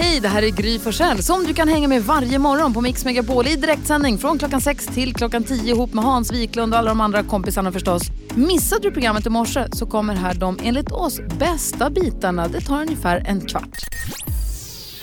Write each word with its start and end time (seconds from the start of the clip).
Hej, 0.00 0.20
det 0.20 0.28
här 0.28 0.42
är 0.42 0.50
Gry 0.50 0.78
Forssell 0.78 1.22
som 1.22 1.44
du 1.44 1.54
kan 1.54 1.68
hänga 1.68 1.88
med 1.88 2.02
varje 2.02 2.38
morgon 2.38 2.74
på 2.74 2.80
Mix 2.80 3.04
Megapol 3.04 3.46
i 3.46 3.56
direktsändning 3.56 4.18
från 4.18 4.38
klockan 4.38 4.60
6 4.60 4.86
till 4.86 5.14
klockan 5.14 5.44
10 5.44 5.74
ihop 5.74 5.94
med 5.94 6.04
Hans 6.04 6.32
Wiklund 6.32 6.72
och 6.72 6.78
alla 6.78 6.88
de 6.88 7.00
andra 7.00 7.22
kompisarna 7.22 7.72
förstås. 7.72 8.02
Missade 8.36 8.82
du 8.82 8.90
programmet 8.92 9.26
i 9.26 9.30
morse 9.30 9.66
så 9.72 9.86
kommer 9.86 10.14
här 10.14 10.34
de 10.34 10.58
enligt 10.62 10.92
oss 10.92 11.20
bästa 11.38 11.90
bitarna. 11.90 12.48
Det 12.48 12.60
tar 12.60 12.82
ungefär 12.82 13.22
en 13.26 13.40
kvart. 13.40 13.78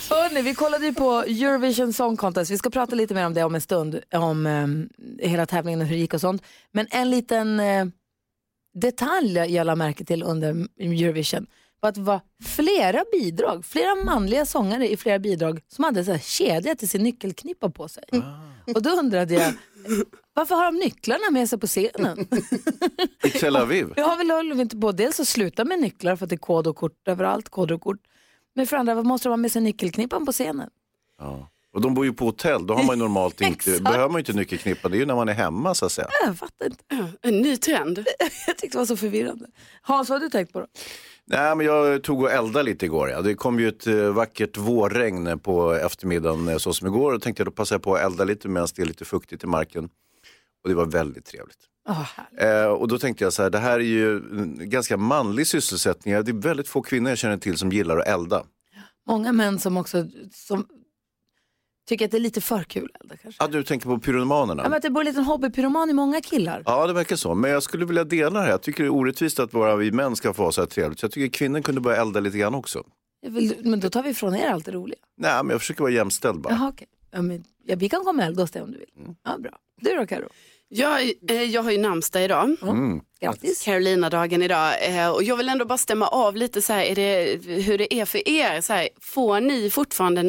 Hörrni, 0.09 0.41
vi 0.41 0.55
kollade 0.55 0.86
ju 0.86 0.94
på 0.94 1.12
Eurovision 1.12 1.94
Song 1.94 2.17
Contest. 2.17 2.52
Vi 2.52 2.58
ska 2.58 2.70
prata 2.70 2.95
lite 2.95 3.14
mer 3.14 3.25
om 3.25 3.34
det 3.34 3.44
om 3.44 3.55
en 3.55 3.62
stund, 3.62 4.00
om 4.14 4.45
eh, 4.45 5.27
hela 5.30 5.45
tävlingen 5.45 5.81
och 5.81 5.88
hur 5.88 5.95
det 5.95 6.02
gick 6.02 6.14
och 6.14 6.22
sånt. 6.22 6.44
Men 6.72 6.88
en 6.91 7.09
liten 7.09 7.59
eh, 7.59 7.86
detalj 8.73 9.38
jag 9.38 9.66
lade 9.66 9.75
märke 9.75 10.05
till 10.05 10.23
under 10.23 10.67
Eurovision 10.80 11.48
var 11.85 11.89
att 11.89 11.95
det 11.95 12.02
var 12.02 12.21
flera 12.44 13.03
bidrag, 13.12 13.66
flera 13.66 13.95
manliga 13.95 14.45
sångare 14.45 14.89
i 14.89 14.98
flera 14.98 15.20
bidrag 15.20 15.62
som 15.67 15.84
hade 15.84 16.05
så 16.05 16.11
här 16.11 16.20
kedja 16.20 16.75
till 16.75 16.89
sin 16.89 17.03
nyckelknippa 17.03 17.70
på 17.70 17.88
sig. 17.88 18.03
Och 18.75 18.81
då 18.81 18.89
undrade 18.89 19.34
jag, 19.34 19.53
varför 20.34 20.55
har 20.55 20.66
de 20.66 20.75
nycklarna 20.75 21.31
med 21.31 21.49
sig 21.49 21.59
på 21.59 21.67
scenen? 21.67 22.27
I 23.23 23.30
Tel 23.30 23.55
Aviv. 23.55 23.94
Jag 23.95 24.05
har 24.05 24.17
väl 24.17 24.31
håller 24.31 24.55
vi 24.55 24.61
inte 24.61 24.77
på 24.77 24.91
dels 24.91 25.20
att 25.20 25.27
sluta 25.27 25.66
med 25.66 25.80
nycklar 25.80 26.16
för 26.16 26.25
att 26.25 26.30
det 26.30 26.35
är 26.35 26.38
kod 26.38 26.67
och 26.67 26.75
kort 26.75 27.08
överallt, 27.08 27.50
koder 27.50 27.75
och 27.75 27.81
kort. 27.81 28.00
Men 28.56 28.67
för 28.67 28.78
andra, 28.78 28.95
vad 28.95 29.06
måste 29.06 29.28
de 29.28 29.31
ha 29.31 29.38
med 29.38 29.52
sig 29.52 29.61
nyckelknippan 29.61 30.25
på 30.25 30.31
scenen? 30.31 30.69
Ja. 31.19 31.50
Och 31.73 31.81
de 31.81 31.94
bor 31.94 32.06
ju 32.06 32.13
på 32.13 32.25
hotell, 32.25 32.67
då 32.67 32.73
har 32.73 32.83
man 32.83 32.95
ju 32.95 33.00
normalt 33.03 33.41
inte, 33.52 33.80
behöver 33.81 34.08
man 34.08 34.16
ju 34.16 34.19
inte 34.19 34.33
nyckelknippa, 34.33 34.89
det 34.89 34.97
är 34.97 35.00
ju 35.00 35.06
när 35.06 35.16
man 35.16 35.30
är 35.30 35.33
hemma 35.33 35.75
så 35.75 35.86
att 35.86 35.91
säga. 35.91 36.08
Jag 36.25 36.38
fattar 36.38 36.66
inte. 36.66 36.83
En 37.22 37.41
ny 37.41 37.58
trend. 37.58 37.97
Jag 38.47 38.58
tyckte 38.58 38.78
det 38.78 38.78
var 38.78 38.86
så 38.86 38.97
förvirrande. 38.97 39.45
Hans, 39.81 40.09
vad 40.09 40.19
har 40.19 40.25
du 40.25 40.30
tänkt 40.30 40.53
på 40.53 40.59
då? 40.59 40.67
Nej 41.28 41.56
men 41.56 41.66
jag 41.66 42.04
tog 42.04 42.22
och 42.22 42.31
eldade 42.31 42.64
lite 42.64 42.86
igår. 42.86 43.09
Ja. 43.09 43.22
Det 43.22 43.36
kom 43.36 43.59
ju 43.59 43.68
ett 43.68 43.88
eh, 43.88 43.95
vackert 43.95 44.58
vårregn 44.58 45.40
på 45.40 45.73
eftermiddagen 45.73 46.48
eh, 46.48 46.58
så 46.58 46.73
som 46.73 46.88
igår 46.88 47.14
och 47.14 47.22
tänkte 47.22 47.42
jag 47.42 47.48
då 47.48 47.52
passar 47.52 47.76
jag 47.76 47.84
på 47.84 47.95
att 47.95 48.02
elda 48.02 48.23
lite 48.23 48.48
medan 48.48 48.68
det 48.76 48.81
är 48.81 48.86
lite 48.86 49.06
fuktigt 49.06 49.44
i 49.44 49.48
marken. 49.48 49.90
Och 50.64 50.70
det 50.70 50.76
var 50.76 50.86
väldigt 50.86 51.26
trevligt. 51.26 51.58
Oh, 51.90 52.09
Eh, 52.38 52.66
och 52.66 52.88
då 52.88 52.98
tänkte 52.98 53.23
jag 53.23 53.34
så 53.34 53.44
här, 53.44 53.50
det 53.50 53.59
här 53.59 53.80
är 53.80 53.84
ju 53.84 54.18
en 54.18 54.70
ganska 54.70 54.98
manlig 54.98 55.48
sysselsättning. 55.48 56.14
Det 56.14 56.31
är 56.31 56.42
väldigt 56.42 56.68
få 56.68 56.81
kvinnor 56.81 57.09
jag 57.09 57.18
känner 57.18 57.38
till 57.38 57.58
som 57.58 57.72
gillar 57.72 57.98
att 57.98 58.08
elda. 58.08 58.44
Många 59.08 59.31
män 59.31 59.59
som 59.59 59.78
också 59.78 60.08
som 60.31 60.66
tycker 61.86 62.05
att 62.05 62.11
det 62.11 62.17
är 62.17 62.22
lite 62.22 62.41
för 62.41 62.64
kul 62.64 62.89
att 62.94 63.02
elda 63.02 63.17
kanske. 63.17 63.44
Ja, 63.44 63.47
du 63.47 63.64
tänker 63.64 63.86
på 63.86 64.00
pyromanerna? 64.00 64.64
Ja, 64.64 64.69
men 64.69 64.78
att 64.78 64.81
det 64.83 64.89
bor 64.89 65.02
en 65.02 65.05
liten 65.05 65.23
hobbypyroman 65.23 65.89
i 65.89 65.94
många 65.94 66.22
killar. 66.22 66.64
Ja, 66.66 66.88
det 66.88 66.94
verkar 66.94 67.16
så. 67.16 67.36
Men 67.36 67.52
jag 67.52 67.64
skulle 67.64 67.86
vilja 67.86 68.03
dela 68.03 68.39
det 68.39 68.45
här. 68.45 68.52
Jag 68.52 68.61
tycker 68.61 68.83
det 68.83 68.88
är 68.88 68.94
orättvist 68.94 69.39
att 69.39 69.52
bara 69.52 69.75
vi 69.75 69.91
män 69.91 70.16
ska 70.16 70.33
få 70.33 70.44
ha 70.44 70.52
så 70.52 70.61
här 70.61 70.67
trevligt. 70.67 71.00
Så 71.00 71.03
jag 71.06 71.11
tycker 71.11 71.38
kvinnor 71.38 71.61
kunde 71.61 71.81
börja 71.81 72.02
elda 72.02 72.19
lite 72.19 72.38
grann 72.38 72.56
också. 72.56 72.83
Jag 73.22 73.31
vill, 73.31 73.56
men 73.63 73.80
då 73.80 73.89
tar 73.89 74.03
vi 74.03 74.09
ifrån 74.09 74.36
er 74.36 74.50
allt 74.50 74.66
det 74.66 74.72
roliga. 74.72 75.00
Nej, 75.17 75.44
men 75.44 75.50
jag 75.50 75.59
försöker 75.61 75.81
vara 75.81 75.91
jämställd 75.91 76.41
bara. 76.41 76.53
Jaha, 76.53 76.69
okej. 76.73 76.88
Ja, 77.11 77.22
men, 77.22 77.44
ja, 77.66 77.75
vi 77.75 77.89
kan 77.89 78.03
komma 78.03 78.22
och 78.22 78.28
elda 78.28 78.44
hos 78.44 78.52
dig 78.52 78.61
om 78.61 78.72
du 78.72 78.78
vill. 78.78 78.89
Mm. 79.00 79.16
Ja, 79.23 79.38
bra. 79.38 79.52
Du 79.81 79.95
då 79.95 80.06
Karo? 80.06 80.28
Jag, 80.67 81.02
eh, 81.30 81.44
jag 81.44 81.63
har 81.63 81.72
ju 81.72 81.78
namnsdag 81.78 82.23
idag. 82.23 82.56
Mm. 82.61 83.02
Grattis. 83.22 83.63
Carolina-dagen 83.63 84.44
idag. 84.44 84.73
Eh, 84.97 85.09
och 85.09 85.23
jag 85.23 85.38
vill 85.38 85.50
ändå 85.50 85.66
bara 85.66 85.78
stämma 85.78 86.08
av 86.08 86.36
lite 86.36 86.61
så 86.61 86.73
här, 86.73 86.83
är 86.83 86.95
det, 86.95 87.39
hur 87.61 87.78
det 87.78 87.94
är 87.94 88.06
för 88.06 88.30
er. 88.30 88.61
Så 88.61 88.73
här, 88.73 88.89
får 89.02 89.39
ni 89.39 89.69
fortfarande 89.69 90.23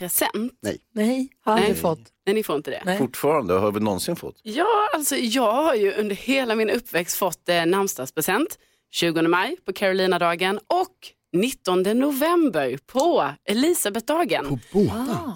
namnsdagspresent? 0.00 0.52
Nej, 0.94 1.28
har 1.44 1.52
aldrig 1.52 1.70
Nej. 1.72 1.80
fått. 1.80 2.00
Nej, 2.26 2.34
ni 2.34 2.42
får 2.42 2.56
inte 2.56 2.70
det. 2.70 2.82
Nej. 2.84 2.98
Fortfarande, 2.98 3.54
har 3.54 3.72
vi 3.72 3.80
någonsin 3.80 4.16
fått? 4.16 4.40
Ja, 4.42 4.88
alltså 4.94 5.16
jag 5.16 5.52
har 5.52 5.74
ju 5.74 5.92
under 5.92 6.16
hela 6.16 6.54
min 6.54 6.70
uppväxt 6.70 7.16
fått 7.16 7.48
eh, 7.48 7.66
namnsdagspresent. 7.66 8.58
20 8.92 9.22
maj 9.22 9.56
på 9.66 9.72
Carolina-dagen 9.72 10.58
och 10.66 10.94
19 11.32 11.82
november 11.82 12.78
på 12.86 13.28
Elisabethdagen. 13.44 14.60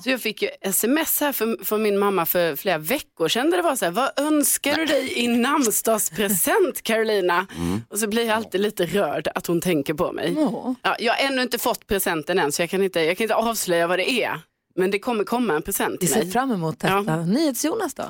Så 0.05 0.11
jag 0.11 0.21
fick 0.21 0.43
ju 0.43 0.49
sms 0.61 1.21
här 1.21 1.33
för- 1.33 1.65
från 1.65 1.83
min 1.83 1.99
mamma 1.99 2.27
för 2.27 2.56
flera 2.56 2.79
veckor 2.79 3.29
sedan 3.29 3.50
där 3.50 3.56
det 3.56 3.62
var 3.62 3.77
så 3.77 3.84
här, 3.84 3.93
vad 3.93 4.11
önskar 4.17 4.77
du 4.77 4.84
dig 4.84 5.19
i 5.19 5.29
namnsdagspresent 5.29 6.83
Carolina? 6.83 7.47
Och 7.91 7.99
så 7.99 8.09
blir 8.09 8.27
jag 8.27 8.37
alltid 8.37 8.61
lite 8.61 8.87
rörd 8.87 9.29
att 9.34 9.47
hon 9.47 9.61
tänker 9.61 9.94
på 9.94 10.12
mig. 10.12 10.33
Ja. 10.37 10.75
Ja, 10.83 10.97
jag 10.99 11.12
har 11.15 11.27
ännu 11.27 11.43
inte 11.43 11.59
fått 11.59 11.87
presenten 11.87 12.39
än 12.39 12.53
så 12.53 12.62
jag 12.62 12.71
kan 12.71 12.83
inte, 12.83 13.00
jag 13.00 13.17
kan 13.17 13.25
inte 13.25 13.34
avslöja 13.34 13.87
vad 13.87 13.99
det 13.99 14.11
är. 14.11 14.41
Men 14.77 14.91
det 14.91 14.99
kommer 14.99 15.25
komma 15.25 15.55
en 15.55 15.62
present 15.62 15.93
Vi 15.94 15.99
till 15.99 16.09
ser 16.09 16.22
mig. 16.22 16.31
fram 16.33 16.53
emot 16.53 16.78
detta. 16.81 17.05
Ja. 17.06 17.27
NyhetsJonas 17.27 17.94
då? 17.94 18.03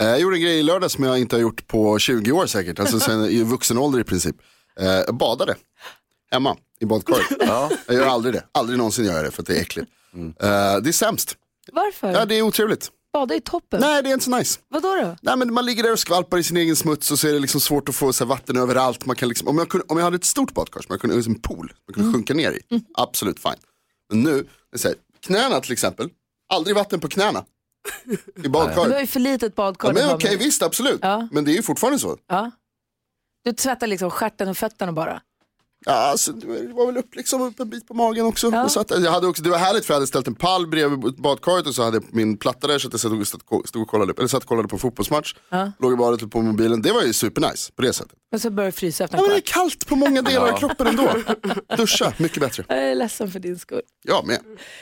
Eh, 0.00 0.06
Jag 0.08 0.20
gjorde 0.20 0.36
en 0.36 0.42
grej 0.42 0.58
i 0.58 0.62
lördag 0.62 0.90
som 0.90 1.04
jag 1.04 1.18
inte 1.18 1.36
har 1.36 1.40
gjort 1.40 1.66
på 1.66 1.98
20 1.98 2.32
år 2.32 2.46
säkert, 2.46 2.78
alltså 2.80 3.00
sen 3.00 3.24
i 3.24 3.42
vuxen 3.42 3.78
ålder 3.78 4.00
i 4.00 4.04
princip. 4.04 4.36
Eh, 4.80 4.86
Jag 4.86 5.14
badade 5.14 5.54
hemma 6.30 6.56
i 6.80 6.84
badkaret. 6.86 7.26
Jag 7.86 7.96
gör 7.96 8.06
aldrig 8.06 8.34
det, 8.34 8.44
aldrig 8.52 8.78
någonsin 8.78 9.04
gör 9.04 9.12
jag 9.14 9.24
det 9.24 9.30
för 9.30 9.42
att 9.42 9.46
det 9.46 9.56
är 9.56 9.60
äckligt. 9.60 9.90
Eh, 10.14 10.76
Det 10.82 10.88
är 10.90 10.92
sämst, 10.92 11.36
Varför? 11.72 12.10
ja, 12.12 12.24
det 12.24 12.34
är 12.34 12.42
otrevligt. 12.42 12.90
Bada 13.12 13.34
i 13.34 13.40
toppen? 13.40 13.80
Nej, 13.80 14.02
det 14.02 14.08
är 14.08 14.12
inte 14.12 14.24
så 14.24 14.36
nice. 14.38 14.60
Vadå 14.68 14.88
då? 15.02 15.16
Nej, 15.22 15.36
men 15.36 15.52
man 15.54 15.66
ligger 15.66 15.82
där 15.82 15.92
och 15.92 15.98
skvalpar 15.98 16.38
i 16.38 16.42
sin 16.42 16.56
egen 16.56 16.76
smuts 16.76 17.10
och 17.10 17.18
så 17.18 17.28
är 17.28 17.32
det 17.32 17.38
liksom 17.38 17.60
svårt 17.60 17.88
att 17.88 17.94
få 17.94 18.12
så 18.12 18.24
här, 18.24 18.28
vatten 18.28 18.56
överallt. 18.56 19.06
Man 19.06 19.16
kan 19.16 19.28
liksom, 19.28 19.48
om, 19.48 19.58
jag 19.58 19.68
kunde, 19.68 19.86
om 19.88 19.96
jag 19.98 20.04
hade 20.04 20.16
ett 20.16 20.24
stort 20.24 20.54
badkar 20.54 20.80
som 20.80 20.86
jag 20.92 21.00
kunde, 21.00 21.16
en 21.16 21.40
pool, 21.40 21.72
man 21.88 21.94
kunde 21.94 22.12
sjunka 22.12 22.34
ner 22.34 22.50
i, 22.52 22.60
absolut 22.94 23.38
fine. 23.42 23.52
Men 24.10 24.22
nu, 24.22 24.42
det 24.42 24.76
är 24.76 24.78
så 24.78 24.88
här, 24.88 24.96
knäna 25.26 25.60
till 25.60 25.72
exempel, 25.72 26.10
aldrig 26.52 26.76
vatten 26.76 27.00
på 27.00 27.08
knäna. 27.08 27.44
I 28.36 28.42
Du 28.42 28.48
har 28.48 29.00
ju 29.00 29.06
för 29.06 29.20
litet 29.20 29.54
badkar. 29.54 29.88
Ja, 29.88 29.94
men 29.94 30.14
okej, 30.14 30.36
visst 30.36 30.62
absolut. 30.62 30.98
Ja. 31.02 31.28
Men 31.32 31.44
det 31.44 31.52
är 31.52 31.54
ju 31.54 31.62
fortfarande 31.62 31.98
så. 31.98 32.18
Ja. 32.26 32.50
Du 33.44 33.52
tvättar 33.52 33.86
liksom 33.86 34.10
stjärten 34.10 34.48
och 34.48 34.56
fötterna 34.56 34.92
bara? 34.92 35.22
Ja, 35.86 35.92
alltså, 35.92 36.32
det 36.32 36.72
var 36.72 36.86
väl 36.86 36.96
upp, 36.96 37.14
liksom, 37.14 37.42
upp 37.42 37.60
en 37.60 37.70
bit 37.70 37.88
på 37.88 37.94
magen 37.94 38.26
också. 38.26 38.50
Ja. 38.52 38.56
Jag 38.56 38.70
satt, 38.70 38.90
jag 38.90 39.10
hade 39.10 39.26
också. 39.26 39.42
Det 39.42 39.50
var 39.50 39.58
härligt 39.58 39.84
för 39.84 39.92
jag 39.94 39.96
hade 39.96 40.06
ställt 40.06 40.26
en 40.28 40.34
pall 40.34 40.66
bredvid 40.66 40.98
badkaret 41.22 41.66
och 41.66 41.74
så 41.74 41.82
hade 41.82 41.96
jag 41.96 42.04
min 42.10 42.36
platta 42.36 42.66
där 42.66 42.78
så 42.78 42.88
att 42.88 42.92
jag 42.94 43.00
stod 43.00 43.20
och, 43.20 43.26
stod, 43.26 43.68
stod 43.68 43.82
och 43.82 43.88
kollade, 43.88 44.12
eller 44.18 44.28
satt 44.28 44.42
och 44.42 44.48
kollade 44.48 44.68
på 44.68 44.78
fotbollsmatch. 44.78 45.34
Ja. 45.48 45.72
Låg 45.78 45.92
i 45.92 45.96
badet 45.96 46.30
på 46.30 46.42
mobilen. 46.42 46.82
Det 46.82 46.92
var 46.92 47.02
ju 47.02 47.12
supernice 47.12 47.72
på 47.76 47.82
det 47.82 47.92
sättet. 47.92 48.12
Och 48.32 48.40
så 48.40 48.50
börjar 48.50 48.70
det 48.70 48.76
frysa 48.76 49.04
efter 49.04 49.16
Ja, 49.18 49.22
en 49.24 49.28
men 49.28 49.36
det 49.36 49.38
är 49.50 49.52
kallt 49.52 49.86
på 49.86 49.96
många 49.96 50.22
delar 50.22 50.48
av 50.52 50.58
kroppen 50.58 50.86
ändå. 50.86 51.14
Duscha, 51.76 52.12
mycket 52.18 52.40
bättre. 52.40 52.64
Jag 52.68 52.78
är 52.90 52.94
ledsen 52.94 53.30
för 53.30 53.40
din 53.40 53.58
skull. 53.58 53.82
Jag 54.02 54.26
med. 54.26 54.38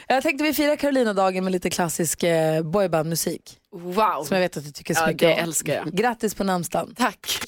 Jag 0.09 0.23
tänkte 0.23 0.45
vi 0.45 0.55
firar 0.55 0.77
Carolina-dagen 0.77 1.45
med 1.45 1.53
lite 1.53 1.71
klassisk 1.71 2.23
eh, 2.23 2.63
boybandmusik. 2.63 3.59
Wow, 3.73 4.25
Som 4.25 4.35
jag 4.37 4.41
vet 4.41 4.57
att 4.57 4.65
du 4.65 4.71
tycker 4.71 4.95
så 4.95 5.01
ja, 5.03 5.07
mycket 5.07 5.21
det 5.21 5.35
om. 5.35 5.39
älskar 5.41 5.75
jag. 5.75 5.93
Grattis 5.93 6.35
på 6.35 6.45
namnsdagen. 6.45 6.95
Tack. 6.99 7.39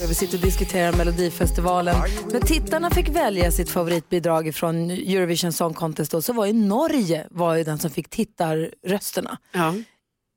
Vi 0.00 0.14
sitter 0.14 0.38
och 0.38 0.44
diskuterar 0.44 0.92
Melodifestivalen. 0.92 1.96
När 2.32 2.40
tittarna 2.40 2.90
fick 2.90 3.08
välja 3.08 3.50
sitt 3.50 3.70
favoritbidrag 3.70 4.54
från 4.54 4.90
Eurovision 4.90 5.52
Song 5.52 5.74
Contest 5.74 6.12
då, 6.12 6.22
så 6.22 6.32
var 6.32 6.46
ju 6.46 6.52
Norge 6.52 7.26
var 7.30 7.54
ju 7.54 7.64
den 7.64 7.78
som 7.78 7.90
fick 7.90 8.08
tittarrösterna. 8.08 9.38
Ja. 9.52 9.74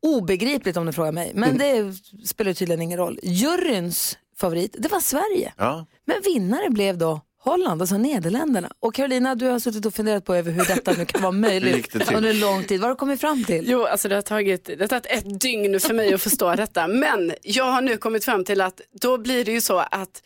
Obegripligt 0.01 0.77
om 0.77 0.85
du 0.85 0.93
frågar 0.93 1.11
mig, 1.11 1.31
men 1.35 1.57
det 1.57 1.93
spelar 2.25 2.53
tydligen 2.53 2.81
ingen 2.81 2.97
roll. 2.97 3.19
Juryns 3.23 4.17
favorit, 4.37 4.75
det 4.79 4.91
var 4.91 4.99
Sverige. 4.99 5.53
Ja. 5.57 5.85
Men 6.05 6.21
vinnare 6.25 6.69
blev 6.69 6.97
då 6.97 7.21
Holland, 7.43 7.81
alltså 7.81 7.97
Nederländerna. 7.97 8.69
Och 8.79 8.93
Carolina, 8.95 9.35
du 9.35 9.45
har 9.45 9.59
suttit 9.59 9.85
och 9.85 9.93
funderat 9.93 10.25
på 10.25 10.35
över 10.35 10.51
hur 10.51 10.65
detta 10.65 10.91
nu 10.91 11.05
kan 11.05 11.21
vara 11.21 11.31
möjligt 11.49 11.95
under 12.15 12.33
lång 12.33 12.63
tid. 12.63 12.79
Vad 12.79 12.87
har 12.87 12.95
du 12.95 12.99
kommit 12.99 13.21
fram 13.21 13.43
till? 13.43 13.65
Jo, 13.69 13.85
alltså 13.85 14.09
det 14.09 14.15
har, 14.15 14.21
tagit, 14.21 14.65
det 14.65 14.79
har 14.81 14.87
tagit 14.87 15.05
ett 15.05 15.39
dygn 15.39 15.79
för 15.79 15.93
mig 15.93 16.13
att 16.13 16.21
förstå 16.21 16.55
detta. 16.55 16.87
Men 16.87 17.33
jag 17.41 17.65
har 17.71 17.81
nu 17.81 17.97
kommit 17.97 18.25
fram 18.25 18.45
till 18.45 18.61
att 18.61 18.81
då 19.01 19.17
blir 19.17 19.45
det 19.45 19.51
ju 19.51 19.61
så 19.61 19.77
att 19.77 20.21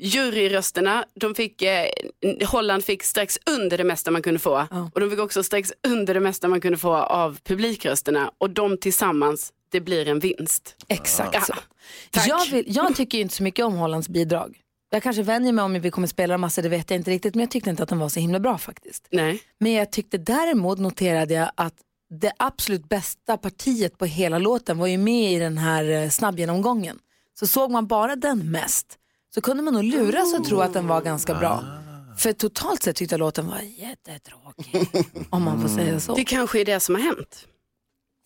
juryrösterna, 0.00 1.04
de 1.20 1.34
fick, 1.34 1.62
eh, 1.62 1.86
Holland 2.46 2.84
fick 2.84 3.02
strax 3.02 3.38
under 3.50 3.78
det 3.78 3.84
mesta 3.84 4.10
man 4.10 4.22
kunde 4.22 4.38
få. 4.40 4.66
Ja. 4.70 4.90
Och 4.94 5.00
de 5.00 5.10
fick 5.10 5.18
också 5.18 5.42
strax 5.42 5.72
under 5.88 6.14
det 6.14 6.20
mesta 6.20 6.48
man 6.48 6.60
kunde 6.60 6.78
få 6.78 6.94
av 6.96 7.38
publikrösterna. 7.44 8.30
Och 8.38 8.50
de 8.50 8.78
tillsammans, 8.78 9.52
det 9.72 9.80
blir 9.80 10.08
en 10.08 10.18
vinst. 10.18 10.76
Exakt 10.88 11.34
Ja. 11.34 11.40
så. 11.40 11.54
Tack. 12.10 12.28
Jag, 12.28 12.46
vill, 12.46 12.64
jag 12.66 12.96
tycker 12.96 13.18
inte 13.18 13.34
så 13.34 13.42
mycket 13.42 13.64
om 13.64 13.74
Hollands 13.74 14.08
bidrag. 14.08 14.58
Jag 14.90 15.02
kanske 15.02 15.22
vänjer 15.22 15.52
mig 15.52 15.64
om 15.64 15.80
vi 15.80 15.90
kommer 15.90 16.08
spela 16.08 16.34
dem 16.34 16.40
massor, 16.40 16.62
det 16.62 16.68
vet 16.68 16.90
jag 16.90 17.00
inte 17.00 17.10
riktigt. 17.10 17.34
Men 17.34 17.40
jag 17.40 17.50
tyckte 17.50 17.70
inte 17.70 17.82
att 17.82 17.88
den 17.88 17.98
var 17.98 18.08
så 18.08 18.20
himla 18.20 18.40
bra 18.40 18.58
faktiskt. 18.58 19.08
Nej. 19.10 19.42
Men 19.58 19.72
jag 19.72 19.92
tyckte 19.92 20.18
däremot 20.18 20.78
noterade 20.78 21.34
jag 21.34 21.50
att 21.54 21.74
det 22.10 22.32
absolut 22.36 22.88
bästa 22.88 23.36
partiet 23.36 23.98
på 23.98 24.04
hela 24.04 24.38
låten 24.38 24.78
var 24.78 24.86
ju 24.86 24.98
med 24.98 25.32
i 25.32 25.38
den 25.38 25.58
här 25.58 25.84
eh, 25.84 26.08
snabbgenomgången. 26.08 26.98
Så 27.38 27.46
såg 27.46 27.70
man 27.70 27.86
bara 27.86 28.16
den 28.16 28.50
mest 28.50 28.98
så 29.34 29.40
kunde 29.40 29.62
man 29.62 29.74
nog 29.74 29.84
luras 29.84 30.34
och 30.38 30.44
tro 30.44 30.60
att 30.60 30.72
den 30.72 30.86
var 30.86 31.00
ganska 31.00 31.34
bra. 31.34 31.64
För 32.18 32.32
totalt 32.32 32.82
sett 32.82 32.96
tyckte 32.96 33.12
jag 33.14 33.20
låten 33.20 33.46
var 33.46 33.60
jättetråkig. 33.60 35.06
om 35.30 35.42
man 35.42 35.62
får 35.62 35.68
säga 35.68 36.00
så. 36.00 36.14
Det 36.14 36.24
kanske 36.24 36.60
är 36.60 36.64
det 36.64 36.80
som 36.80 36.94
har 36.94 37.02
hänt. 37.02 37.46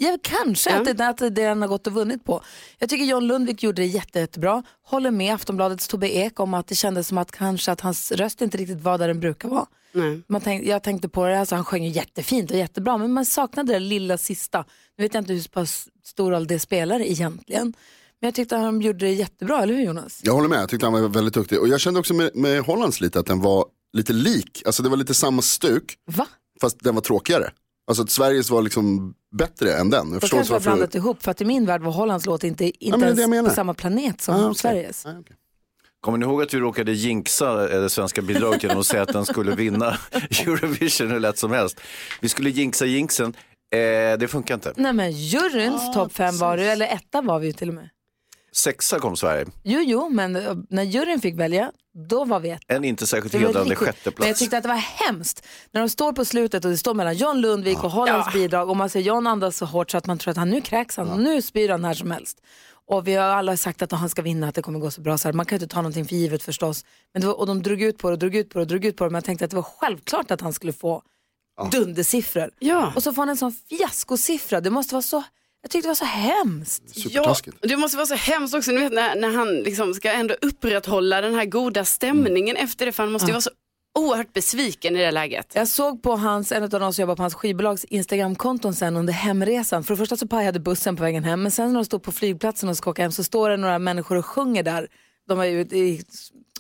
Ja, 0.02 0.19
kanske 0.22 0.70
Ja. 0.70 0.76
att, 0.90 0.99
det, 0.99 1.08
att 1.08 1.19
det 1.19 1.26
är 1.26 1.31
det 1.31 1.44
han 1.44 1.60
har 1.62 1.69
gått 1.69 1.87
och 1.87 1.93
vunnit 1.93 2.25
på. 2.25 2.43
Jag 2.78 2.88
tycker 2.88 3.04
John 3.04 3.26
Lundvik 3.26 3.62
gjorde 3.62 3.82
det 3.82 3.87
jätte, 3.87 4.19
jättebra. 4.20 4.62
Håller 4.82 5.10
med 5.10 5.34
Aftonbladets 5.34 5.88
Tobbe 5.88 6.08
Ek 6.16 6.40
om 6.40 6.54
att 6.54 6.66
det 6.66 6.75
kändes 6.75 7.08
som 7.08 7.19
att 7.19 7.31
kanske 7.32 7.72
att 7.72 7.81
hans 7.81 8.12
röst 8.12 8.43
inte 8.43 8.56
riktigt 8.58 8.81
var 8.81 8.99
där 8.99 9.08
den 9.08 9.20
brukar 9.20 9.49
vara. 9.49 9.66
Nej. 9.93 10.22
Man 10.28 10.40
tänk, 10.40 10.66
jag 10.66 10.82
tänkte 10.82 11.08
på 11.08 11.26
det, 11.26 11.40
alltså 11.40 11.54
han 11.54 11.64
sjöng 11.64 11.84
ju 11.84 11.90
jättefint 11.90 12.50
och 12.50 12.56
jättebra 12.56 12.99
men 12.99 13.12
man 13.12 13.26
saknade 13.26 13.72
det 13.72 13.78
lilla 13.78 14.19
sista. 14.19 14.64
Nu 14.99 15.04
vet 15.04 15.14
jag 15.14 15.20
inte 15.20 15.32
hur 15.32 15.66
stor 16.06 16.31
roll 16.31 16.46
det 16.46 16.58
spelar 16.58 17.00
egentligen. 17.00 17.75
Men 18.20 18.26
jag 18.28 18.34
tyckte 18.34 18.56
att 18.56 18.62
han 18.62 18.81
gjorde 18.81 18.98
det 18.98 19.12
jättebra, 19.12 19.62
eller 19.62 19.75
hur 19.75 19.84
Jonas? 19.84 20.20
Jag 20.25 20.32
håller 20.32 20.48
med, 20.48 20.58
jag 20.58 20.69
tyckte 20.69 20.87
han 20.87 20.93
var 20.93 21.08
väldigt 21.08 21.34
duktig. 21.34 21.60
Och 21.60 21.69
jag 21.69 21.81
kände 21.81 22.00
också 22.00 22.14
med, 22.14 22.31
med 22.34 22.60
Hollands 22.62 23.00
lite 23.00 23.19
att 23.20 23.26
den 23.26 23.40
var 23.40 23.66
lite 23.93 24.12
lik, 24.12 24.62
alltså 24.66 24.82
det 24.82 24.88
var 24.88 24.96
lite 24.96 25.14
samma 25.14 25.43
stuk, 25.43 25.94
Va? 26.06 26.26
fast 26.60 26.81
den 26.81 26.94
var 26.94 27.02
tråkigare. 27.02 27.50
Alltså 27.92 28.02
att 28.02 28.10
Sveriges 28.10 28.50
var 28.50 28.62
liksom 28.62 29.14
bättre 29.36 29.72
än 29.74 29.90
den. 29.90 30.12
Jag 30.12 30.20
förstår 30.20 30.36
kanske 30.38 30.50
vi 30.50 30.54
har 30.54 30.58
inte 30.58 30.68
varför- 30.70 30.78
blandat 30.78 30.94
ihop 30.94 31.22
för 31.22 31.30
att 31.30 31.40
i 31.40 31.44
min 31.44 31.66
värld 31.66 31.82
var 31.82 31.92
Hollands 31.92 32.26
låt 32.26 32.44
inte, 32.44 32.84
inte 32.84 33.06
är 33.06 33.18
ens 33.34 33.48
på 33.48 33.54
samma 33.54 33.74
planet 33.74 34.20
som 34.20 34.34
Ah, 34.34 34.44
okej. 34.46 34.54
Sveriges. 34.54 35.06
Ah, 35.06 35.10
okej. 35.20 35.36
Kommer 36.00 36.18
ni 36.18 36.24
ihåg 36.26 36.42
att 36.42 36.54
vi 36.54 36.58
råkade 36.58 36.92
jinxa 36.92 37.68
eh, 37.74 37.80
det 37.80 37.90
svenska 37.90 38.22
bidraget 38.22 38.62
genom 38.62 38.78
att 38.80 38.86
säga 38.86 39.02
att 39.02 39.12
den 39.12 39.24
skulle 39.26 39.54
vinna 39.54 39.96
Eurovision 40.46 41.10
hur 41.10 41.20
lätt 41.20 41.38
som 41.38 41.52
helst? 41.52 41.80
Vi 42.20 42.28
skulle 42.28 42.50
jinxa 42.50 42.84
jinxen, 42.84 43.34
eh, 43.74 44.18
det 44.18 44.28
funkar 44.30 44.54
inte. 44.54 44.72
Nej 44.76 44.92
men 44.92 45.12
juryns 45.12 45.94
topp 45.94 46.12
fem 46.12 46.38
var 46.38 46.56
det, 46.56 46.64
eller 46.72 46.86
etta 46.86 47.20
var 47.22 47.38
vi 47.38 47.46
ju 47.46 47.52
till 47.52 47.68
och 47.68 47.74
med. 47.74 47.88
Sexa 48.54 48.99
kom 48.99 49.16
Sverige, 49.16 49.46
Jo, 49.62 49.81
jo, 49.81 50.08
men 50.08 50.37
eh, 50.37 50.54
när 50.70 50.82
juryn 50.82 51.20
fick 51.20 51.34
välja, 51.38 51.72
då 52.08 52.25
var 52.25 52.40
vi 52.40 52.50
ett. 52.50 52.60
en 52.69 52.84
inte 52.84 53.06
särskilt 53.06 53.34
hedrande 53.34 53.58
riktigt- 53.60 53.78
Men 53.81 53.87
jag 53.87 53.94
sjätteplats. 53.94 54.38
tyckte 54.38 54.56
att 54.56 54.62
det 54.62 54.69
var 54.69 54.76
hemskt 55.06 55.46
när 55.70 55.81
de 55.81 55.88
står 55.88 56.12
på 56.12 56.25
slutet 56.25 56.64
och 56.64 56.70
det 56.70 56.78
står 56.78 56.94
mellan 56.94 57.16
John 57.16 57.40
Lundvik 57.40 57.84
och 57.84 57.90
Hollands 57.90 58.32
bidrag 58.32 58.70
och 58.70 58.76
man 58.76 58.90
ser 58.90 59.00
John 59.00 59.26
andas 59.26 59.56
så 59.56 59.64
hårt 59.66 59.90
så 59.90 59.99
att 59.99 60.06
man 60.06 60.19
tror 60.19 60.31
att 60.31 60.37
han 60.37 60.50
nu 60.50 60.60
kräks 60.60 60.96
han, 60.96 61.22
nu 61.22 61.43
spyr 61.43 61.69
han 61.69 61.84
här 61.84 61.94
som 61.94 62.10
helst. 62.10 62.38
Och 62.87 63.08
vi 63.08 63.14
har 63.14 63.25
alla 63.26 63.56
sagt 63.56 63.82
att 63.82 63.93
han 63.93 64.08
ska 64.10 64.22
vinna, 64.22 64.49
att 64.49 64.55
det 64.55 64.62
kommer 64.62 64.78
gå 64.78 64.90
så 64.90 65.00
bra 65.00 65.19
så 65.19 65.28
här. 65.28 65.32
Man 65.32 65.46
kan 65.46 65.58
ju 65.58 65.62
inte 65.62 65.75
ta 65.75 65.81
någonting 65.82 66.05
för 66.05 66.14
givet 66.16 66.43
förstås. 66.43 66.84
Men 67.12 67.20
det 67.20 67.26
var, 67.26 67.34
och 67.40 67.46
de 67.46 67.62
drog 67.62 67.82
ut 67.82 67.98
på 67.98 68.08
det 68.08 68.12
och 68.12 68.19
drog 68.19 68.34
ut 68.34 68.50
på 68.50 68.58
det 68.58 68.62
och 68.62 68.66
drog 68.69 68.84
ut 68.84 68.96
på 68.96 69.05
det. 69.05 69.10
Men 69.10 69.14
jag 69.16 69.25
tänkte 69.25 69.44
att 69.44 69.50
det 69.50 69.56
var 69.56 69.62
självklart 69.81 70.31
att 70.31 70.40
han 70.40 70.52
skulle 70.52 70.72
få 70.72 71.02
dundersiffror. 71.70 72.50
Ja. 72.58 72.93
Och 72.96 73.02
så 73.02 73.12
får 73.12 73.22
han 73.22 73.28
en 73.28 73.37
sån 73.37 73.52
fiaskosiffra. 73.69 74.60
Det 74.60 74.70
måste 74.70 74.94
vara 74.94 75.02
så, 75.02 75.22
jag 75.62 75.70
tyckte 75.70 75.86
det 75.86 75.90
var 75.90 75.94
så 75.94 76.04
hemskt. 76.04 76.82
Ja, 76.94 77.36
det 77.60 77.76
måste 77.76 77.96
vara 77.96 78.06
så 78.06 78.14
hemskt 78.14 78.54
också, 78.54 78.70
ni 78.70 78.80
vet 78.80 78.92
när, 78.92 79.16
när 79.16 79.32
han 79.32 79.54
liksom 79.56 79.94
ska 79.94 80.12
ändå 80.12 80.34
upprätthålla 80.42 81.20
den 81.20 81.34
här 81.34 81.44
goda 81.44 81.84
stämningen 81.84 82.56
efter 82.56 82.86
det, 82.86 82.92
för 82.92 83.02
han 83.02 83.12
måste 83.12 83.26
ju 83.26 83.32
vara 83.32 83.40
så 83.40 83.50
oerhört 83.98 84.32
besviken 84.32 84.96
i 84.96 84.98
det 84.98 85.10
läget. 85.10 85.52
Jag 85.54 85.68
såg 85.68 86.02
på 86.02 86.16
hans, 86.16 86.52
en 86.52 86.62
av 86.62 86.68
de 86.68 86.92
som 86.92 87.02
jobbar 87.02 87.16
på 87.16 87.22
hans 87.22 87.34
skivbolags 87.34 87.84
Instagramkonton 87.84 88.74
sen 88.74 88.96
under 88.96 89.12
hemresan. 89.12 89.84
För 89.84 89.94
det 89.94 89.98
första 89.98 90.16
så 90.16 90.26
pajade 90.26 90.60
bussen 90.60 90.96
på 90.96 91.02
vägen 91.02 91.24
hem 91.24 91.42
men 91.42 91.50
sen 91.50 91.68
när 91.68 91.74
de 91.74 91.84
stod 91.84 92.02
på 92.02 92.12
flygplatsen 92.12 92.68
och 92.68 92.76
ska 92.76 92.90
åka 92.90 93.02
hem 93.02 93.12
så 93.12 93.24
står 93.24 93.50
det 93.50 93.56
några 93.56 93.78
människor 93.78 94.16
och 94.16 94.26
sjunger 94.26 94.62
där. 94.62 94.88
De 95.28 95.40
är 95.40 95.44
ju 95.44 95.60
i 95.60 96.04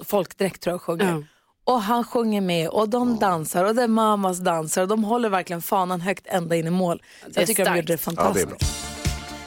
folkdräkt 0.04 0.62
tror 0.62 0.70
jag 0.70 0.76
och 0.76 0.82
sjunger. 0.82 1.10
Ja. 1.10 1.22
Och 1.64 1.82
han 1.82 2.04
sjunger 2.04 2.40
med 2.40 2.68
och 2.68 2.88
de 2.88 3.18
dansar 3.18 3.64
och 3.64 3.74
det 3.74 3.82
är 3.82 3.88
mammas 3.88 4.38
dansar 4.38 4.82
och 4.82 4.88
de 4.88 5.04
håller 5.04 5.28
verkligen 5.28 5.62
fanan 5.62 6.00
högt 6.00 6.26
ända 6.26 6.56
in 6.56 6.66
i 6.66 6.70
mål. 6.70 7.02
Så 7.22 7.40
jag 7.40 7.46
tycker 7.46 7.64
de 7.64 7.66
starkt. 7.66 7.76
gjorde 7.76 7.86
det 7.86 8.02
Ja, 8.06 8.12
det 8.12 8.12
är 8.12 8.16
fantastiskt. 8.16 8.48
bra. 8.48 8.91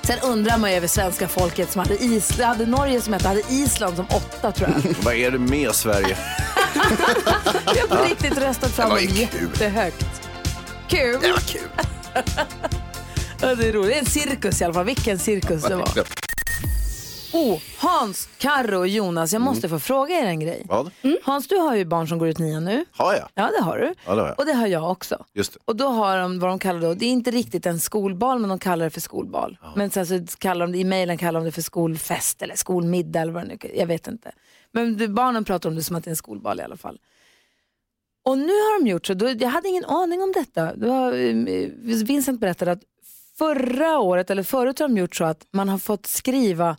Sen 0.08 0.20
undrar 0.20 0.58
man 0.58 0.72
ju 0.72 0.78
över 0.78 0.88
svenska 0.88 1.28
folket 1.28 1.72
som 1.72 1.80
hade, 1.80 2.04
Is 2.04 2.40
hade 2.40 2.66
Norge 2.66 3.02
som 3.02 3.14
ett, 3.14 3.22
hade 3.22 3.42
Island 3.50 3.96
som 3.96 4.06
åtta 4.06 4.52
tror 4.52 4.70
jag. 4.70 4.96
Vad 5.04 5.14
är 5.14 5.32
det 5.32 5.40
med 5.40 5.76
Sverige? 5.76 6.18
Vi 7.74 7.80
har 7.80 7.88
på 7.88 8.04
riktigt 8.04 8.38
röstat 8.38 8.72
fram 8.72 8.90
Det 8.90 8.96
dem 8.96 9.16
jättehögt. 9.16 10.06
Kul! 10.88 11.20
Det 11.22 11.32
var 11.32 11.40
kul. 11.40 11.62
Det 13.58 13.68
är 13.68 13.74
roligt. 13.74 13.98
En 13.98 14.06
cirkus 14.06 14.62
i 14.62 14.66
alla 14.66 14.74
fall. 14.74 14.86
Vilken 14.86 15.20
cirkus 15.20 15.64
det 15.64 15.76
var. 15.76 16.25
Oh, 17.36 17.62
Hans, 17.78 18.30
Karro 18.38 18.78
och 18.80 18.88
Jonas, 18.88 19.34
jag 19.34 19.42
måste 19.42 19.70
få 19.70 19.80
fråga 19.80 20.20
er 20.20 20.26
en 20.26 20.40
grej. 20.40 20.66
Vad? 20.66 20.92
Hans, 21.24 21.48
du 21.48 21.56
har 21.58 21.76
ju 21.76 21.86
barn 21.86 22.08
som 22.08 22.18
går 22.18 22.28
ut 22.28 22.38
nian 22.38 22.66
nu. 22.66 22.86
Har 22.92 23.14
jag? 23.14 23.30
Ja, 23.34 23.52
det 23.58 23.64
har 23.64 23.78
du. 23.78 23.94
Ja, 24.06 24.16
det 24.16 24.22
har 24.22 24.28
jag. 24.28 24.40
Och 24.40 24.46
det 24.46 24.54
har 24.54 24.68
jag 24.68 24.92
också. 24.92 25.26
Just 25.34 25.54
det. 25.54 25.60
Och 25.66 25.76
då 25.76 25.88
har 25.88 26.18
de 26.18 26.40
vad 26.40 26.50
de 26.50 26.60
kallar 26.60 26.82
då, 26.82 26.94
det 26.94 27.06
är 27.06 27.10
inte 27.10 27.32
riktigt 27.32 27.66
en 27.66 27.80
skolbal 27.80 28.40
men 28.40 28.50
de 28.50 28.60
kallar 28.60 28.86
det 28.86 28.90
för 28.90 29.02
skolbal. 29.02 29.58
Men 29.76 29.90
sen 29.90 30.28
så 30.28 30.38
kallar 30.38 30.68
de 30.68 30.76
i 30.76 30.84
mejlen 30.84 31.18
kallar 31.18 31.40
de 31.40 31.46
det 31.46 31.52
för 31.52 31.62
skolfest 31.62 32.42
eller 32.42 32.56
skolmiddag 32.56 33.22
eller 33.22 33.34
vad 33.34 33.44
det 33.44 33.48
nu 33.48 33.72
jag 33.76 33.88
vet 33.88 34.08
inte. 34.08 34.32
Men 34.72 34.98
det, 34.98 35.08
barnen 35.08 35.44
pratar 35.46 35.70
om 35.70 35.76
det 35.76 35.84
som 35.84 35.96
att 35.96 36.04
det 36.04 36.08
är 36.08 36.12
en 36.12 36.16
skolbal 36.16 36.60
i 36.60 36.64
alla 36.64 36.78
fall. 36.78 37.00
Och 38.26 38.38
nu 38.38 38.48
har 38.48 38.80
de 38.80 38.90
gjort 38.90 39.06
så, 39.08 39.14
då, 39.14 39.30
jag 39.30 39.50
hade 39.50 39.68
ingen 39.68 39.86
aning 39.86 40.22
om 40.22 40.32
detta. 40.32 40.76
Det 40.76 40.88
var, 40.88 41.14
eh, 41.14 41.70
Vincent 42.06 42.40
berättade 42.40 42.72
att 42.72 42.82
förra 43.38 44.00
året, 44.00 44.30
eller 44.30 44.44
förut 44.44 44.80
har 44.80 44.88
de 44.88 44.98
gjort 44.98 45.16
så 45.16 45.26
att 45.26 45.48
man 45.52 45.70
har 45.70 45.78
fått 45.78 46.06
skriva 46.06 46.78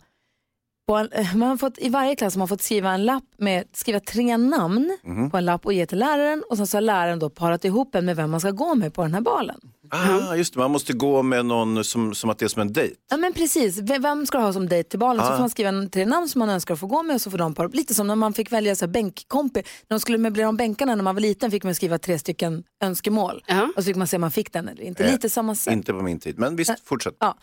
en, 0.95 1.11
eh, 1.11 1.35
man 1.35 1.49
har 1.49 1.57
fått, 1.57 1.77
I 1.77 1.89
varje 1.89 2.15
klass 2.15 2.33
har 2.33 2.39
man 2.39 2.47
fått 2.47 2.61
skriva 2.61 2.91
en 2.91 3.05
lapp 3.05 3.23
med, 3.37 3.63
skriva 3.73 3.99
tre 3.99 4.37
namn 4.37 4.97
på 5.31 5.37
en 5.37 5.45
lapp 5.45 5.65
och 5.65 5.73
ge 5.73 5.85
till 5.85 5.97
läraren 5.99 6.43
och 6.49 6.57
sen 6.57 6.67
så 6.67 6.77
har 6.77 6.81
läraren 6.81 7.19
då 7.19 7.29
parat 7.29 7.65
ihop 7.65 7.95
en 7.95 8.05
med 8.05 8.15
vem 8.15 8.31
man 8.31 8.39
ska 8.39 8.51
gå 8.51 8.75
med 8.75 8.93
på 8.93 9.01
den 9.01 9.13
här 9.13 9.21
balen. 9.21 9.59
Ah, 9.89 10.35
just 10.35 10.53
det, 10.53 10.59
man 10.59 10.71
måste 10.71 10.93
gå 10.93 11.23
med 11.23 11.45
någon 11.45 11.83
som, 11.83 12.15
som 12.15 12.29
att 12.29 12.39
det 12.39 12.45
är 12.45 12.49
som 12.49 12.61
en 12.61 12.73
dejt. 12.73 12.95
Ja 13.11 13.17
men 13.17 13.33
precis, 13.33 13.79
vem 13.79 14.25
ska 14.25 14.37
du 14.37 14.43
ha 14.43 14.53
som 14.53 14.69
dejt 14.69 14.89
till 14.89 14.99
balen? 14.99 15.25
Så 15.25 15.31
Ah. 15.31 15.35
får 15.35 15.39
man 15.39 15.49
skriva 15.49 15.69
en, 15.69 15.89
tre 15.89 16.05
namn 16.05 16.29
som 16.29 16.39
man 16.39 16.49
önskar 16.49 16.75
få 16.75 16.87
gå 16.87 17.03
med 17.03 17.13
och 17.15 17.21
så 17.21 17.31
får 17.31 17.37
de 17.37 17.53
para 17.55 17.67
Lite 17.67 17.93
som 17.93 18.07
när 18.07 18.15
man 18.15 18.33
fick 18.33 18.51
välja 18.51 18.75
så 18.75 18.85
här 18.85 18.91
bänkkompis. 18.91 19.63
När 19.89 19.95
de 19.95 19.99
skulle 19.99 20.17
möblera 20.17 20.49
om 20.49 20.57
bänkarna 20.57 20.95
när 20.95 21.03
man 21.03 21.15
var 21.15 21.21
liten 21.21 21.51
fick 21.51 21.63
man 21.63 21.75
skriva 21.75 21.97
tre 21.97 22.19
stycken 22.19 22.63
önskemål. 22.83 23.43
Ja. 23.47 23.61
Och 23.75 23.83
så 23.83 23.87
fick 23.87 23.95
man 23.95 24.07
se 24.07 24.17
om 24.17 24.21
man 24.21 24.31
fick 24.31 24.53
den 24.53 24.67
eller 24.67 24.83
inte. 24.83 25.03
Eh, 25.05 25.11
Lite 25.11 25.29
samma 25.29 25.55
sätt. 25.55 25.73
Inte 25.73 25.93
på 25.93 26.01
min 26.01 26.19
tid, 26.19 26.39
men 26.39 26.55
visst, 26.55 26.73
fortsätt. 26.85 27.15
Ja. 27.19 27.37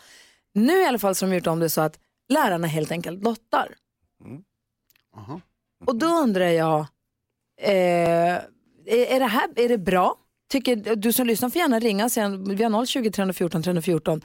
Nu 0.53 0.81
i 0.81 0.85
alla 0.85 0.99
fall 0.99 1.15
så 1.15 1.25
har 1.25 1.31
de 1.31 1.35
gjort 1.37 1.47
om 1.47 1.59
det 1.59 1.69
så 1.69 1.81
att 1.81 1.97
lärarna 2.29 2.67
helt 2.67 2.91
enkelt 2.91 3.23
lottar. 3.23 3.75
Och 5.85 5.95
då 5.95 6.05
undrar 6.05 6.45
jag, 6.45 6.79
eh, 7.61 8.35
är, 8.85 9.19
det 9.19 9.25
här, 9.25 9.49
är 9.55 9.69
det 9.69 9.77
bra? 9.77 10.15
Tycker, 10.49 10.95
du 10.95 11.13
som 11.13 11.27
lyssnar 11.27 11.49
får 11.49 11.59
gärna 11.59 11.79
ringa, 11.79 12.09
sen, 12.09 12.55
vi 12.55 12.63
har 12.63 12.85
020 12.85 13.11
314 13.11 13.63
314. 13.63 14.21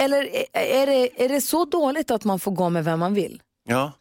Eller 0.00 0.28
är, 0.52 0.86
det, 0.86 1.24
är 1.24 1.28
det 1.28 1.40
så 1.40 1.64
dåligt 1.64 2.10
att 2.10 2.24
man 2.24 2.40
får 2.40 2.52
gå 2.52 2.70
med 2.70 2.84
vem 2.84 2.98
man 3.00 3.14
vill? 3.14 3.42
Ja. 3.68 3.92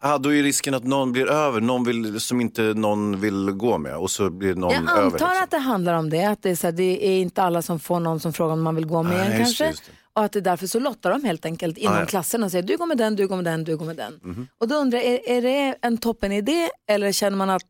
Ah, 0.00 0.18
då 0.18 0.34
är 0.34 0.42
risken 0.42 0.74
att 0.74 0.84
någon 0.84 1.12
blir 1.12 1.26
över, 1.26 1.60
någon 1.60 1.84
vill, 1.84 2.20
som 2.20 2.40
inte 2.40 2.62
någon 2.62 3.20
vill 3.20 3.50
gå 3.50 3.78
med 3.78 3.96
och 3.96 4.10
så 4.10 4.30
blir 4.30 4.54
någon 4.54 4.72
Jag 4.72 4.82
över. 4.82 5.02
antar 5.02 5.10
liksom. 5.10 5.42
att 5.44 5.50
det 5.50 5.58
handlar 5.58 5.94
om 5.94 6.10
det, 6.10 6.24
att 6.24 6.42
det 6.42 6.50
är, 6.50 6.56
så 6.56 6.66
här, 6.66 6.72
det 6.72 7.06
är 7.08 7.20
inte 7.20 7.42
alla 7.42 7.62
som 7.62 7.80
får 7.80 8.00
någon 8.00 8.20
som 8.20 8.32
frågar 8.32 8.52
om 8.52 8.62
man 8.62 8.74
vill 8.74 8.86
gå 8.86 9.02
med 9.02 9.12
Nej, 9.12 9.32
en 9.32 9.44
kanske. 9.44 9.64
det. 9.64 9.74
Och 10.18 10.24
att 10.24 10.32
det 10.32 10.38
är 10.38 10.40
därför 10.40 10.66
så 10.66 10.80
lottar 10.80 11.10
de 11.10 11.24
helt 11.24 11.44
enkelt 11.44 11.78
inom 11.78 11.94
Ah, 11.94 12.00
ja. 12.00 12.06
klassen 12.06 12.42
och 12.44 12.50
säger 12.50 12.62
du 12.62 12.76
går 12.76 12.86
med 12.86 12.98
den, 12.98 13.16
du 13.16 13.28
går 13.28 13.36
med 13.36 13.44
den, 13.44 13.64
du 13.64 13.76
går 13.76 13.86
med 13.86 13.96
den. 13.96 14.20
Mhm. 14.22 14.48
Och 14.58 14.68
då 14.68 14.74
undrar 14.74 14.98
jag, 14.98 15.06
är, 15.08 15.20
är 15.28 15.42
det 15.42 15.78
en 15.82 15.98
toppen 15.98 16.32
idé 16.32 16.68
eller 16.88 17.12
känner 17.12 17.36
man 17.36 17.50
att, 17.50 17.62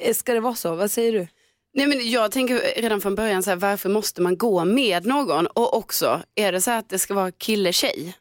eh, 0.00 0.14
ska 0.14 0.34
det 0.34 0.40
vara 0.40 0.54
så? 0.54 0.74
Vad 0.74 0.90
säger 0.90 1.12
du? 1.12 1.28
Nej, 1.74 1.86
men 1.86 2.10
jag 2.10 2.30
tänker 2.32 2.80
redan 2.82 3.00
från 3.00 3.14
början, 3.14 3.42
så 3.42 3.50
här, 3.50 3.56
varför 3.56 3.88
måste 3.88 4.22
man 4.22 4.36
gå 4.38 4.64
med 4.64 5.06
någon? 5.06 5.46
Och 5.46 5.76
också, 5.76 6.22
är 6.34 6.52
det 6.52 6.60
så 6.60 6.70
här 6.70 6.78
att 6.78 6.88
det 6.88 6.98
ska 6.98 7.14
vara 7.14 7.30
kille-tjej? 7.30 8.16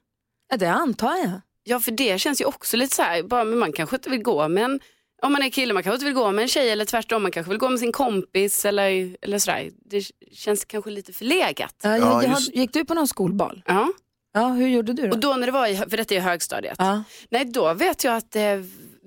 Ja, 0.49 0.57
det 0.57 0.69
antar 0.71 1.15
jag. 1.15 1.31
Ja, 1.63 1.79
för 1.79 1.91
det 1.91 2.19
känns 2.19 2.41
ju 2.41 2.45
också 2.45 2.77
lite 2.77 2.95
så 2.95 3.01
här, 3.01 3.23
bara, 3.23 3.43
men 3.43 3.59
man 3.59 3.73
kanske 3.73 3.95
inte 3.95 4.09
vill 4.09 4.23
gå 4.23 4.47
med 4.47 4.63
en, 4.63 4.79
om 5.23 5.31
man 5.33 5.43
är 5.43 5.49
kille, 5.49 5.73
man 5.73 5.83
kanske 5.83 5.95
inte 5.95 6.05
vill 6.05 6.13
gå 6.13 6.31
med 6.31 6.41
en 6.41 6.47
tjej 6.47 6.69
eller 6.69 6.85
tvärtom, 6.85 7.21
man 7.23 7.31
kanske 7.31 7.49
vill 7.49 7.59
gå 7.59 7.69
med 7.69 7.79
sin 7.79 7.91
kompis 7.91 8.65
eller, 8.65 9.15
eller 9.21 9.39
sådär. 9.39 9.69
Det 9.85 10.05
känns 10.31 10.65
kanske 10.65 10.91
lite 10.91 11.13
förlegat. 11.13 11.75
Ja, 11.83 11.97
Ja, 11.97 12.23
jag, 12.23 12.31
just- 12.31 12.55
gick 12.55 12.73
du 12.73 12.85
på 12.85 12.93
någon 12.93 13.07
skolbal? 13.07 13.63
Ja. 13.65 13.87
Ja, 14.33 14.47
hur 14.47 14.67
gjorde 14.67 14.93
du 14.93 15.07
då? 15.07 15.11
Och 15.13 15.19
då 15.19 15.33
när 15.33 15.45
det 15.45 15.51
var, 15.51 15.67
i, 15.67 15.75
för 15.75 15.97
detta 15.97 16.15
är 16.15 16.19
högstadiet, 16.19 16.75
ja. 16.79 17.03
nej 17.29 17.45
då 17.45 17.73
vet 17.73 18.03
jag 18.03 18.15
att 18.15 18.35
eh, 18.35 18.41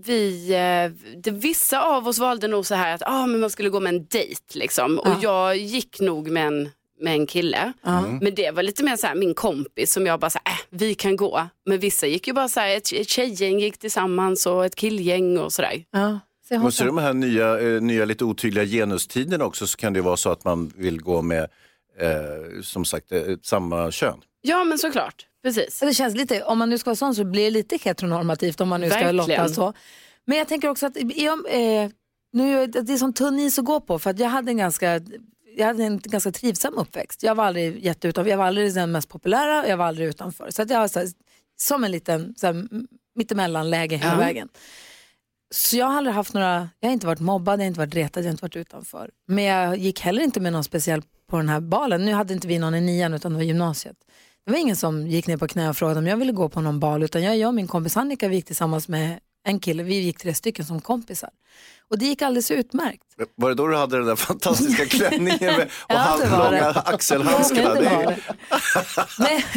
vi, 0.05 0.49
eh, 0.53 1.17
det, 1.23 1.31
vissa 1.31 1.83
av 1.83 2.09
oss 2.09 2.19
valde 2.19 2.49
nog 2.49 2.67
så 2.67 2.75
här 2.75 2.95
att 2.95 3.03
ah, 3.07 3.27
men 3.27 3.41
man 3.41 3.51
skulle 3.51 3.69
gå 3.69 3.81
med 3.81 3.95
en 3.95 4.07
dejt 4.07 4.41
liksom. 4.59 5.01
Ja. 5.05 5.11
Och 5.17 5.23
jag 5.23 5.57
gick 5.57 6.01
nog 6.01 6.31
med 6.31 6.47
en, 6.47 6.71
med 7.01 7.13
en 7.13 7.27
kille. 7.27 7.73
Ja. 7.83 8.01
Men 8.21 8.35
det 8.35 8.51
var 8.51 8.63
lite 8.63 8.85
mer 8.85 8.97
så 8.97 9.07
här 9.07 9.15
min 9.15 9.35
kompis 9.35 9.93
som 9.93 10.07
jag 10.07 10.21
bara 10.21 10.31
så 10.31 10.39
här, 10.45 10.53
äh, 10.55 10.59
vi 10.71 10.95
kan 10.95 11.17
gå. 11.17 11.49
Men 11.67 11.79
vissa 11.79 12.07
gick 12.07 12.27
ju 12.27 12.33
bara 12.33 12.49
så 12.49 12.61
här, 12.61 12.77
ett, 12.77 12.93
ett 12.93 13.09
tjejgäng 13.09 13.59
gick 13.61 13.79
tillsammans 13.79 14.47
och 14.47 14.65
ett 14.67 14.75
killgäng 14.77 15.39
och 15.39 15.53
sådär. 15.53 15.85
ja. 15.91 16.21
Se, 16.49 16.57
Och 16.59 16.75
så 16.75 16.85
hoppa. 16.85 16.97
de 16.97 17.03
här 17.03 17.15
nya, 17.15 17.61
eh, 17.61 17.81
nya 17.83 18.05
lite 18.05 18.25
otydliga 18.25 18.65
genustiderna 18.65 19.45
också 19.45 19.67
så 19.67 19.77
kan 19.77 19.93
det 19.93 20.01
vara 20.01 20.17
så 20.17 20.31
att 20.31 20.45
man 20.45 20.73
vill 20.77 21.01
gå 21.03 21.23
med 21.23 21.43
eh, 22.01 22.61
som 22.63 22.85
sagt 22.85 23.13
eh, 23.13 23.23
samma 23.43 23.91
kön. 23.91 24.21
Ja 24.43 24.65
men 24.65 24.79
såklart, 24.79 25.27
precis. 25.45 25.81
det 25.81 25.95
känns 25.95 26.15
lite, 26.17 26.43
om 26.45 26.59
man 26.59 26.71
nu 26.71 26.79
ska 26.79 26.91
vara 26.91 26.97
sån 26.97 27.15
så 27.15 27.25
blir 27.25 27.45
det 27.45 27.51
lite 27.51 27.79
heteronormativt 27.83 28.61
om 28.61 28.69
man 28.69 28.81
nu 28.81 28.87
ska 28.91 28.99
Verkligen. 28.99 29.17
lotta 29.17 29.49
så. 29.49 29.73
Men 30.25 30.39
jag 30.39 30.49
tänker 30.49 30.69
också 30.69 30.87
att 30.87 30.97
eh, 30.97 31.05
nu, 32.33 32.63
är 32.63 32.67
det 32.67 32.83
det 32.83 32.93
är 32.93 32.97
sån 32.97 33.13
tunn 33.13 33.39
is 33.39 33.59
att 33.59 33.65
gå 33.65 33.81
på 33.81 33.99
för 33.99 34.11
att 34.11 34.19
jag 34.19 34.29
hade 34.29 34.51
en 34.51 34.57
ganska 34.57 35.01
jag 35.57 35.67
hade 35.67 35.85
en 35.85 35.99
ganska 36.05 36.33
trivsam 36.33 36.75
uppväxt. 36.79 37.23
Jag 37.23 37.35
var 37.35 37.45
aldrig 37.45 37.85
jätteutanför, 37.85 38.31
jag 38.31 38.39
var 38.39 38.45
aldrig 38.47 38.75
den 38.75 38.93
mest 38.93 39.09
populära 39.09 39.63
och 39.63 39.69
jag 39.69 39.77
var 39.77 39.85
aldrig 39.85 40.09
utanför. 40.09 40.51
Så 40.51 40.63
att 40.63 40.71
jag 40.71 40.81
var 40.81 40.89
så 40.89 40.99
här, 40.99 41.09
som 41.57 41.85
en 41.85 41.91
liten 41.91 42.35
så 42.37 42.47
här, 42.47 42.69
mittemellanläge 43.15 43.97
hela 43.97 44.13
Ja. 44.13 44.19
vägen. 44.19 44.49
Så 45.55 45.77
jag 45.77 45.87
har 45.87 45.97
aldrig 45.97 46.15
haft 46.15 46.35
några, 46.35 46.69
jag 46.81 46.89
har 46.89 46.93
inte 46.93 47.07
varit 47.07 47.21
mobbad, 47.21 47.55
jag 47.61 47.65
har 47.65 47.67
inte 47.67 47.81
varit 47.81 47.95
retad, 47.95 48.23
jag 48.25 48.29
har 48.29 48.31
inte 48.31 48.43
varit 48.45 48.57
utanför. 48.57 49.11
Men 49.29 49.45
jag 49.45 49.77
gick 49.77 50.01
heller 50.01 50.23
inte 50.23 50.41
med 50.41 50.53
någon 50.53 50.65
speciell 50.65 51.03
på 51.31 51.37
den 51.37 51.49
här 51.49 51.61
balen. 51.61 52.05
Nu 52.05 52.13
hade 52.13 52.35
inte 52.35 52.49
vi 52.49 52.59
någon 52.59 52.75
i 52.75 52.81
nian 52.81 53.15
utan 53.15 53.33
det 53.33 53.37
var 53.37 53.45
gymnasiet. 53.45 53.97
Det 54.45 54.51
var 54.53 54.59
ingen 54.59 54.77
som 54.77 55.07
gick 55.07 55.27
ner 55.27 55.37
på 55.37 55.49
knä 55.49 55.69
och 55.69 55.77
frågade 55.77 55.99
om 55.99 56.07
jag 56.07 56.17
ville 56.17 56.33
gå 56.33 56.49
på 56.49 56.61
någon 56.61 56.81
bal 56.81 57.03
utan 57.03 57.23
jag, 57.23 57.37
jag 57.37 57.49
och 57.49 57.55
min 57.55 57.67
kompis 57.69 57.97
Annika 57.97 58.29
vi 58.29 58.37
gick 58.37 58.45
tillsammans 58.47 58.89
med 58.89 59.19
en 59.47 59.61
kille, 59.61 59.83
vi 59.83 59.95
gick 59.95 60.19
tre 60.19 60.35
stycken 60.35 60.65
som 60.65 60.81
kompisar. 60.81 61.31
Och 61.91 61.99
det 61.99 62.05
gick 62.07 62.23
alldeles 62.23 62.51
utmärkt. 62.51 63.03
Var 63.35 63.49
det 63.49 63.55
då 63.55 63.67
du 63.67 63.77
hade 63.77 63.97
den 63.99 64.07
där 64.07 64.17
fantastiska 64.17 64.87
klänningen 64.99 65.39
med, 65.57 65.63
och 65.63 65.71
Ja, 65.89 65.97
halvlånga 65.99 66.51
det. 66.51 66.81
axelhandskarna? 66.81 67.75
Det 67.75 68.17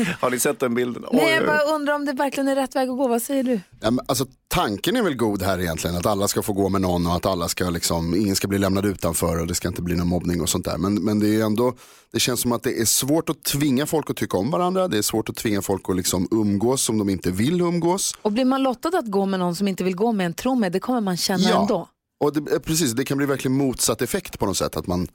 har 0.19 0.29
ni 0.29 0.39
sett 0.39 0.59
den 0.59 0.73
bilden? 0.75 1.05
Nej, 1.11 1.25
oj, 1.25 1.31
jag 1.31 1.45
bara 1.45 1.61
undrar 1.61 1.93
om 1.93 2.05
det 2.05 2.13
verkligen 2.13 2.47
är 2.47 2.55
rätt 2.55 2.75
väg 2.75 2.89
att 2.89 2.97
gå. 2.97 3.07
Vad 3.07 3.21
säger 3.21 3.43
du? 3.43 3.59
Ja, 3.81 3.91
men 3.91 4.05
alltså, 4.07 4.25
tanken 4.59 4.95
är 4.95 5.03
väl 5.03 5.15
god 5.15 5.41
här 5.41 5.59
egentligen, 5.59 5.95
att 5.95 6.05
alla 6.05 6.27
ska 6.27 6.41
få 6.41 6.53
gå 6.53 6.69
med 6.69 6.81
någon 6.81 7.07
och 7.07 7.15
att 7.15 7.25
alla 7.25 7.47
ska 7.47 7.69
liksom, 7.69 8.15
ingen 8.15 8.35
ska 8.35 8.47
bli 8.47 8.57
lämnad 8.57 8.85
utanför 8.85 9.41
och 9.41 9.47
det 9.47 9.55
ska 9.55 9.67
inte 9.67 9.81
bli 9.81 9.95
någon 9.95 10.07
mobbning 10.07 10.41
och 10.41 10.49
sånt 10.49 10.65
där. 10.65 10.77
Men, 10.77 10.95
men 10.95 11.19
det 11.19 11.35
är 11.35 11.43
ändå, 11.45 11.73
det 12.11 12.19
känns 12.19 12.41
som 12.41 12.51
att 12.51 12.63
det 12.63 12.81
är 12.81 12.85
svårt 12.85 13.29
att 13.29 13.43
tvinga 13.43 13.85
folk 13.85 14.09
att 14.09 14.17
tycka 14.17 14.37
om 14.37 14.51
varandra, 14.51 14.87
det 14.87 14.97
är 14.97 15.01
svårt 15.01 15.29
att 15.29 15.35
tvinga 15.35 15.61
folk 15.61 15.89
att 15.89 15.95
liksom 15.95 16.27
umgås 16.31 16.89
om 16.89 16.97
de 16.97 17.09
inte 17.09 17.31
vill 17.31 17.61
umgås. 17.61 18.13
Och 18.21 18.31
blir 18.31 18.45
man 18.45 18.63
lottad 18.63 18.97
att 18.97 19.11
gå 19.11 19.25
med 19.25 19.39
någon 19.39 19.55
som 19.55 19.67
inte 19.67 19.83
vill 19.83 19.95
gå 19.95 20.11
med 20.11 20.25
en 20.25 20.33
tro 20.33 20.55
med, 20.55 20.71
det 20.71 20.79
kommer 20.79 21.01
man 21.01 21.17
känna 21.17 21.49
ändå. 21.49 21.87
och 22.19 22.33
det, 22.33 22.51
eh, 22.51 22.59
precis, 22.59 22.91
det 22.91 23.05
kan 23.05 23.17
bli 23.17 23.25
verkligen 23.25 23.57
motsatt 23.57 24.01
effekt 24.01 24.39
på 24.39 24.45
något 24.45 24.57
sätt, 24.57 24.77
att 24.77 24.87
man, 24.87 25.07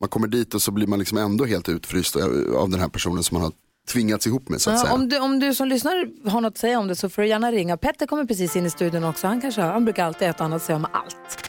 man 0.00 0.08
kommer 0.08 0.28
dit 0.28 0.54
och 0.54 0.62
så 0.62 0.70
blir 0.70 0.86
man 0.86 0.98
liksom 0.98 1.18
ändå 1.18 1.44
helt 1.44 1.68
utfryst 1.68 2.16
av 2.16 2.56
av 2.56 2.70
den 2.70 2.80
här 2.80 2.88
personen 2.88 3.22
som 3.22 3.34
man 3.34 3.42
har 3.42 3.52
tvingats 3.92 4.26
ihop 4.26 4.48
med 4.48 4.60
så 4.60 4.70
att 4.70 4.76
Ja, 4.76 4.80
säga. 4.82 4.94
om, 4.94 5.08
du, 5.08 5.18
om 5.18 5.38
du 5.40 5.54
som 5.54 5.68
lyssnar 5.68 5.94
har 6.30 6.40
något 6.40 6.50
att 6.50 6.58
säga 6.58 6.78
om 6.78 6.88
det 6.88 6.94
så 6.96 7.08
får 7.10 7.22
du 7.22 7.28
gärna 7.28 7.50
ringa. 7.52 7.76
Petter 7.76 8.06
kommer 8.06 8.24
precis 8.24 8.56
in 8.56 8.66
i 8.66 8.70
studion 8.70 9.04
också. 9.04 9.26
Han, 9.26 9.40
kanske, 9.40 9.60
han 9.62 9.84
brukar 9.84 10.04
alltid 10.04 10.28
ha 10.28 10.30
ett 10.34 10.40
annat 10.40 10.56
att 10.56 10.62
säga 10.62 10.76
om 10.76 10.86
allt. 10.92 11.48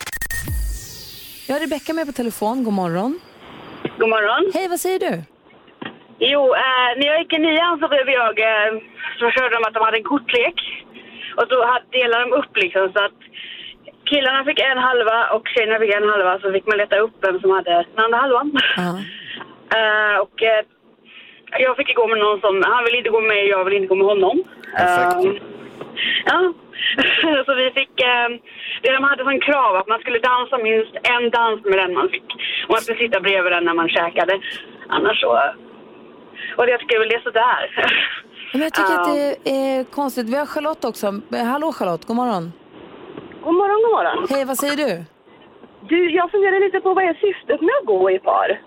Jag 1.48 1.56
har 1.56 1.60
Rebecka 1.60 1.94
med 1.94 2.06
på 2.08 2.14
telefon. 2.14 2.64
God 2.64 2.74
morgon. 2.74 3.20
God 4.00 4.10
morgon. 4.10 4.52
Hej, 4.54 4.68
vad 4.68 4.80
säger 4.80 5.00
du? 5.00 5.14
Jo, 6.32 6.42
eh, 6.66 6.90
när 6.98 7.06
jag 7.12 7.20
gick 7.22 7.34
i 7.34 7.40
nian 7.40 7.80
så 7.82 7.88
blev 7.94 8.08
jag, 8.20 8.34
eh, 8.52 8.72
så 9.20 9.24
körde 9.36 9.56
de 9.56 9.62
att 9.68 9.74
de 9.74 9.84
hade 9.84 9.98
en 9.98 10.04
kortlek. 10.14 10.58
Och 11.38 11.46
så 11.50 11.58
hade, 11.72 11.86
delade 11.98 12.24
de 12.26 12.32
upp 12.42 12.54
liksom 12.64 12.84
så 12.96 13.00
att 13.08 13.20
killarna 14.12 14.42
fick 14.48 14.60
en 14.60 14.78
halva 14.88 15.18
och 15.36 15.44
tjejerna 15.54 15.80
fick 15.82 15.94
en 16.00 16.10
halva 16.14 16.32
så 16.42 16.46
fick 16.56 16.66
man 16.68 16.78
leta 16.78 16.98
upp 17.06 17.16
vem 17.26 17.40
som 17.42 17.50
hade 17.58 17.72
den 17.96 18.04
andra 18.06 18.18
halvan. 18.24 18.48
Eh, 19.80 20.18
och 20.26 20.38
eh, 20.44 20.62
jag 21.60 21.78
fick 21.78 21.96
gå 21.96 22.08
med 22.08 22.20
någon 22.20 22.40
som, 22.42 22.64
han 22.66 22.84
ville 22.84 22.98
inte 22.98 23.10
gå 23.10 23.20
med 23.20 23.28
mig 23.28 23.44
och 23.44 23.60
jag 23.60 23.66
ville 23.66 23.78
inte 23.78 23.88
gå 23.88 23.96
med 23.96 24.08
honom. 24.08 24.44
Perfekt. 24.78 25.26
Eh, 25.26 25.44
ja, 26.26 26.54
så 27.46 27.54
vi 27.56 27.72
fick, 27.80 28.02
eh, 28.02 28.30
det 28.82 28.92
de 28.92 29.04
hade 29.04 29.24
som 29.24 29.40
krav 29.40 29.76
att 29.76 29.88
man 29.88 30.00
skulle 30.00 30.20
dansa 30.20 30.58
minst 30.58 30.94
en 31.04 31.30
dans 31.30 31.66
med 31.66 31.78
den 31.80 31.94
man 31.94 32.10
fick. 32.10 32.28
Och 32.68 32.72
man 32.76 32.82
skulle 32.82 32.98
sitta 32.98 33.20
bredvid 33.20 33.52
den 33.52 33.66
när 33.66 33.74
man 33.74 33.90
käkade. 33.90 34.40
Annars 34.88 35.20
så, 35.22 35.30
och 36.58 36.70
jag 36.70 36.80
tycker 36.80 37.00
väl 37.00 37.10
det 37.10 37.16
är 37.16 37.22
sådär. 37.30 37.64
Men 38.54 38.62
jag 38.62 38.74
tycker 38.74 38.94
att 39.00 39.16
det 39.16 39.52
är 39.52 39.84
konstigt. 39.84 40.30
Vi 40.30 40.36
har 40.36 40.46
Charlotte 40.46 40.86
också. 40.86 41.08
Eh, 41.08 41.46
Hallå 41.46 41.72
Charlotte, 41.72 42.06
god 42.06 42.16
morgon. 42.16 42.54
God 43.44 43.56
morgon, 43.56 43.82
god 43.84 43.92
morgon. 43.92 44.28
Hej, 44.30 44.46
vad 44.46 44.58
säger 44.58 44.78
du? 44.78 45.04
Du, 45.90 46.10
jag 46.12 46.32
funderar 46.32 46.60
lite 46.60 46.80
på 46.80 46.94
vad 46.94 47.04
är 47.04 47.14
syftet 47.14 47.62
med 47.62 47.76
att 47.82 47.86
gå 47.86 48.12
i 48.12 48.20
par? 48.20 48.62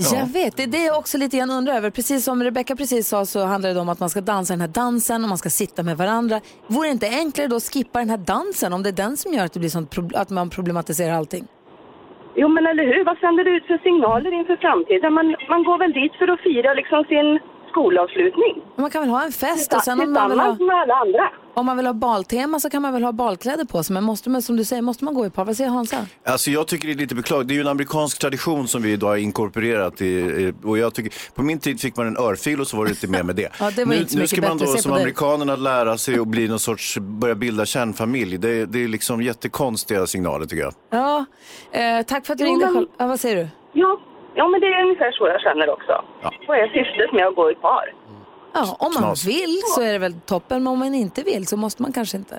Jag 0.00 0.26
vet, 0.26 0.56
det 0.56 0.62
är 0.62 0.66
det 0.66 0.84
jag 0.84 0.98
också 0.98 1.18
lite 1.18 1.36
grann 1.36 1.50
undrar 1.50 1.74
över. 1.74 1.90
Precis 1.90 2.24
som 2.24 2.42
Rebecca 2.42 2.76
precis 2.76 3.08
sa 3.08 3.26
så 3.26 3.44
handlar 3.44 3.74
det 3.74 3.80
om 3.80 3.88
att 3.88 4.00
man 4.00 4.10
ska 4.10 4.20
dansa 4.20 4.52
den 4.52 4.60
här 4.60 4.68
dansen 4.68 5.22
och 5.22 5.28
man 5.28 5.38
ska 5.38 5.50
sitta 5.50 5.82
med 5.82 5.96
varandra. 5.96 6.40
Vore 6.66 6.88
det 6.88 6.92
inte 6.92 7.08
enklare 7.08 7.48
då 7.48 7.56
att 7.56 7.72
skippa 7.72 7.98
den 7.98 8.10
här 8.10 8.18
dansen 8.18 8.72
om 8.72 8.82
det 8.82 8.88
är 8.88 8.98
den 9.04 9.16
som 9.16 9.32
gör 9.34 9.44
att, 9.44 9.52
det 9.52 9.60
blir 9.60 9.70
sånt, 9.70 9.94
att 10.14 10.30
man 10.30 10.50
problematiserar 10.50 11.14
allting? 11.14 11.44
Jo, 12.34 12.48
men 12.48 12.66
eller 12.66 12.84
hur? 12.84 13.04
Vad 13.04 13.18
sänder 13.18 13.44
det 13.44 13.50
ut 13.50 13.66
för 13.66 13.78
signaler 13.78 14.32
inför 14.40 14.56
framtiden? 14.56 15.12
Man, 15.12 15.36
man 15.48 15.64
går 15.64 15.78
väl 15.78 15.92
dit 15.92 16.14
för 16.18 16.28
att 16.28 16.40
fira 16.40 16.74
liksom 16.74 17.04
sin 17.04 17.38
skolavslutning? 17.70 18.62
Man 18.76 18.90
kan 18.90 19.00
väl 19.02 19.10
ha 19.10 19.24
en 19.24 19.32
fest 19.32 19.72
och 19.74 19.82
sen 19.82 20.00
om 20.00 20.12
man 20.12 20.30
vill 20.30 20.40
ha, 20.40 20.54
med 20.54 20.76
alla 20.76 20.94
andra. 20.94 21.30
om 21.54 21.66
man 21.66 21.76
vill 21.76 21.86
ha 21.86 21.92
baltema 21.92 22.60
så 22.60 22.70
kan 22.70 22.82
man 22.82 22.92
väl 22.92 23.02
ha 23.04 23.12
balkläder 23.12 23.64
på 23.64 23.82
sig. 23.82 23.94
Men 23.94 24.04
måste 24.04 24.30
man, 24.30 24.42
som 24.42 24.56
du 24.56 24.64
säger, 24.64 24.82
måste 24.82 25.04
man 25.04 25.14
gå 25.14 25.26
i 25.26 25.30
par? 25.30 25.44
Vad 25.44 25.56
säger 25.56 25.70
Hansa? 25.70 25.96
Alltså 26.24 26.50
jag 26.50 26.66
tycker 26.66 26.88
det 26.88 26.94
är 26.94 26.96
lite 26.96 27.14
beklagligt. 27.14 27.48
Det 27.48 27.54
är 27.54 27.56
ju 27.56 27.60
en 27.60 27.68
amerikansk 27.68 28.18
tradition 28.18 28.68
som 28.68 28.82
vi 28.82 28.92
idag 28.92 29.08
har 29.08 29.16
inkorporerat. 29.16 30.00
I, 30.02 30.52
och 30.64 30.78
jag 30.78 30.94
tycker, 30.94 31.12
på 31.34 31.42
min 31.42 31.58
tid 31.58 31.80
fick 31.80 31.96
man 31.96 32.06
en 32.06 32.16
örfil 32.16 32.60
och 32.60 32.66
så 32.66 32.76
var 32.76 32.84
det 32.84 32.90
inte 32.90 33.06
mer 33.08 33.22
med 33.22 33.36
det. 33.36 33.48
Ja, 33.60 33.70
det 33.76 33.84
var 33.84 33.92
nu, 33.94 33.98
inte 34.00 34.12
så 34.12 34.18
nu 34.18 34.26
ska 34.26 34.40
man 34.40 34.58
då 34.58 34.66
som 34.66 34.90
på 34.90 34.96
dig. 34.96 35.02
amerikanerna 35.02 35.56
lära 35.56 35.98
sig 35.98 36.20
och 36.20 36.26
bli 36.26 36.48
någon 36.48 36.58
sorts, 36.58 36.98
börja 36.98 37.34
bilda 37.34 37.66
kärnfamilj. 37.66 38.38
Det, 38.38 38.66
det 38.66 38.84
är 38.84 38.88
liksom 38.88 39.22
jättekonstiga 39.22 40.06
signaler 40.06 40.46
tycker 40.46 40.62
jag. 40.62 40.74
Ja, 40.90 41.24
eh, 41.72 42.02
tack 42.06 42.26
för 42.26 42.32
att 42.32 42.38
du 42.38 42.44
Jo, 42.44 42.50
ringde. 42.50 42.70
men- 42.70 42.86
Ja, 42.98 43.06
vad 43.06 43.20
säger 43.20 43.36
du? 43.36 43.48
Ja. 43.72 44.00
Ja, 44.34 44.48
men 44.48 44.60
det 44.60 44.66
är 44.66 44.82
ungefär 44.84 45.12
så 45.12 45.26
jag 45.28 45.40
känner 45.40 45.70
också. 45.70 46.04
Vad 46.48 46.58
är 46.58 46.68
syftet 46.68 47.12
med 47.12 47.26
att 47.26 47.34
gå 47.34 47.50
i 47.50 47.54
par? 47.54 47.94
Ja, 48.52 48.76
om 48.78 48.92
man 48.94 49.02
Knas. 49.02 49.24
vill 49.26 49.60
så 49.74 49.82
är 49.82 49.92
det 49.92 49.98
väl 49.98 50.20
toppen, 50.20 50.64
men 50.64 50.72
om 50.72 50.78
man 50.78 50.94
inte 50.94 51.22
vill 51.22 51.46
så 51.46 51.56
måste 51.56 51.82
man 51.82 51.92
kanske 51.92 52.16
inte. 52.16 52.38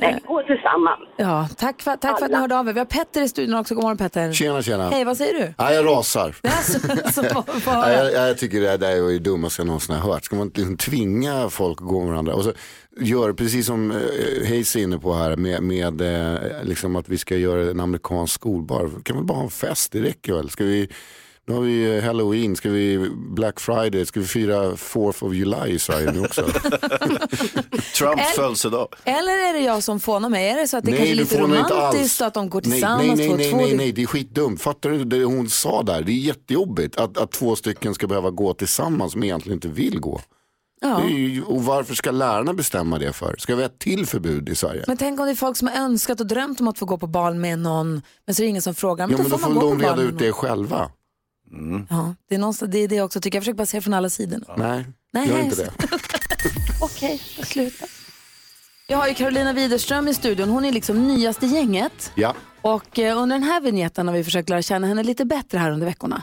Nej, 0.00 0.18
gå 0.26 0.42
tillsammans. 0.42 1.00
Ja, 1.16 1.48
tack 1.56 1.82
för, 1.82 1.96
tack 1.96 2.18
för 2.18 2.24
att 2.26 2.30
ni 2.32 2.36
hörde 2.36 2.58
av 2.58 2.68
er. 2.68 2.72
Vi 2.72 2.78
har 2.78 2.86
Petter 2.86 3.22
i 3.22 3.28
studion 3.28 3.54
också. 3.58 3.74
God 3.74 3.82
morgon 3.82 3.98
Petter. 3.98 4.32
Tjena, 4.32 4.62
tjena. 4.62 4.90
Hej, 4.90 5.04
vad 5.04 5.16
säger 5.16 5.34
du? 5.34 5.54
Ja, 5.58 5.72
jag 5.72 5.86
rasar. 5.86 6.34
Alltså, 6.42 6.78
så, 7.12 7.22
få 7.60 7.70
Ja, 7.70 7.92
jag, 7.92 8.12
jag 8.12 8.38
tycker 8.38 8.60
det 8.60 8.76
där 8.76 8.90
är 8.90 9.12
det 9.12 9.18
dummaste 9.18 9.60
jag 9.60 9.66
någonsin 9.66 9.94
har 9.94 10.12
hört. 10.12 10.24
Ska 10.24 10.36
man 10.36 10.50
liksom 10.54 10.76
tvinga 10.76 11.48
folk 11.50 11.80
att 11.80 11.88
gå 11.88 12.00
med 12.00 12.10
varandra? 12.10 12.34
Och 12.34 12.44
så 12.44 12.52
gör 13.00 13.32
precis 13.32 13.66
som 13.66 13.90
eh, 13.90 14.48
Hayes 14.48 14.76
är 14.76 14.80
inne 14.80 14.98
på 14.98 15.14
här 15.14 15.36
med, 15.36 15.62
med 15.62 16.00
eh, 16.00 16.38
liksom 16.62 16.96
att 16.96 17.08
vi 17.08 17.18
ska 17.18 17.36
göra 17.36 17.70
en 17.70 17.80
amerikansk 17.80 18.34
skolbar. 18.34 18.90
Kan 19.02 19.16
vi 19.16 19.22
bara 19.22 19.38
ha 19.38 19.44
en 19.44 19.50
fest? 19.50 19.92
Det 19.92 20.02
räcker 20.02 20.32
väl? 20.34 20.50
Ska 20.50 20.64
vi, 20.64 20.88
nu 21.48 21.54
har 21.54 21.60
vi 21.60 21.96
eh, 21.96 22.04
halloween, 22.04 22.56
ska 22.56 22.70
vi 22.70 23.10
Black 23.16 23.60
Friday, 23.60 24.06
ska 24.06 24.20
vi 24.20 24.26
fira 24.26 24.70
4th 24.72 25.24
of 25.24 25.34
July 25.34 25.68
i 25.74 25.78
Sverige 25.78 26.12
nu 26.12 26.20
också? 26.20 26.42
Trumps 27.98 28.34
födelsedag. 28.36 28.88
Eller 29.04 29.32
är 29.48 29.52
det 29.52 29.60
jag 29.60 29.82
som 29.82 30.00
fånar 30.00 30.28
mig? 30.28 30.48
Är 30.48 30.56
det 30.56 30.68
så 30.68 30.76
att 30.76 30.84
det 30.84 30.90
kanske 30.92 31.10
är 31.10 31.14
lite 31.14 31.40
romantiskt 31.40 32.20
att 32.22 32.34
de 32.34 32.50
går 32.50 32.62
nej, 32.64 32.72
tillsammans 32.72 33.06
nej, 33.06 33.16
nej, 33.16 33.28
två 33.28 33.36
nej, 33.36 33.50
två? 33.50 33.56
nej, 33.56 33.70
Det- 33.70 33.76
nej, 33.76 33.92
det 33.92 34.02
är 34.02 34.06
skitdumt. 34.06 34.62
Fattar 34.62 34.90
du 34.90 35.04
det 35.04 35.24
hon 35.24 35.48
sa 35.50 35.82
där? 35.82 36.02
Det 36.02 36.12
är 36.12 36.14
jättejobbigt 36.14 36.96
att, 36.96 37.18
att 37.18 37.32
två 37.32 37.56
stycken 37.56 37.94
ska 37.94 38.06
behöva 38.06 38.30
gå 38.30 38.54
tillsammans 38.54 39.12
som 39.12 39.24
egentligen 39.24 39.56
inte 39.56 39.68
vill 39.68 40.00
gå. 40.00 40.20
Ja. 40.80 41.04
Ju, 41.08 41.42
och 41.42 41.64
varför 41.64 41.94
ska 41.94 42.10
lärarna 42.10 42.54
bestämma 42.54 42.98
det 42.98 43.12
för? 43.12 43.34
Ska 43.38 43.54
vi 43.56 43.62
ha 43.62 43.66
ett 43.66 43.78
till 43.78 44.06
förbud 44.06 44.48
i 44.48 44.54
Sverige? 44.54 44.84
Men 44.86 44.96
tänk 44.96 45.20
om 45.20 45.26
det 45.26 45.32
är 45.32 45.36
folk 45.36 45.56
som 45.56 45.68
har 45.68 45.74
önskat 45.84 46.20
och 46.20 46.26
drömt 46.26 46.60
om 46.60 46.68
att 46.68 46.78
få 46.78 46.86
gå 46.86 46.98
på 46.98 47.06
bal 47.06 47.34
med 47.34 47.58
någon, 47.58 48.02
men 48.26 48.34
så 48.34 48.42
är 48.42 48.44
det 48.44 48.50
ingen 48.50 48.62
som 48.62 48.74
frågar. 48.74 49.06
Men 49.06 49.16
ja, 49.16 49.16
då 49.16 49.22
men 49.22 49.30
då 49.30 49.38
får 49.38 49.44
får 49.44 49.54
man 49.54 49.62
gå 49.62 49.70
de 49.70 49.76
på 49.78 49.82
bal 49.88 49.98
reda 49.98 50.08
ut 50.08 50.18
det 50.18 50.32
själva. 50.32 50.90
Någon. 51.50 51.86
Ja, 51.90 52.14
det 52.28 52.34
är 52.34 52.38
någonstans, 52.38 52.72
det 52.72 52.78
är 52.78 52.88
det 52.88 52.94
jag 52.94 53.04
också 53.04 53.20
tycker. 53.20 53.36
Jag 53.36 53.42
försöker 53.42 53.56
bara 53.56 53.66
se 53.66 53.80
från 53.80 53.94
alla 53.94 54.10
sidor. 54.10 54.40
Nej, 54.56 54.84
Nej, 55.12 55.28
gör 55.28 55.38
inte 55.38 55.56
det. 55.56 55.70
Okej, 56.80 57.22
jag 57.38 57.46
slutar. 57.46 57.88
Jag 58.90 58.98
har 58.98 59.08
ju 59.08 59.14
Carolina 59.14 59.52
Widerström 59.52 60.08
i 60.08 60.14
studion. 60.14 60.48
Hon 60.48 60.64
är 60.64 60.72
liksom 60.72 61.08
nyast 61.08 61.42
i 61.42 61.46
gänget. 61.46 62.12
Ja. 62.14 62.34
Och 62.62 62.98
eh, 62.98 63.18
under 63.22 63.36
den 63.36 63.42
här 63.42 63.60
vignetten 63.60 64.08
har 64.08 64.14
vi 64.14 64.24
försökt 64.24 64.48
lära 64.48 64.62
känna 64.62 64.86
henne 64.86 65.02
lite 65.02 65.24
bättre 65.24 65.58
här 65.58 65.70
under 65.70 65.86
veckorna. 65.86 66.22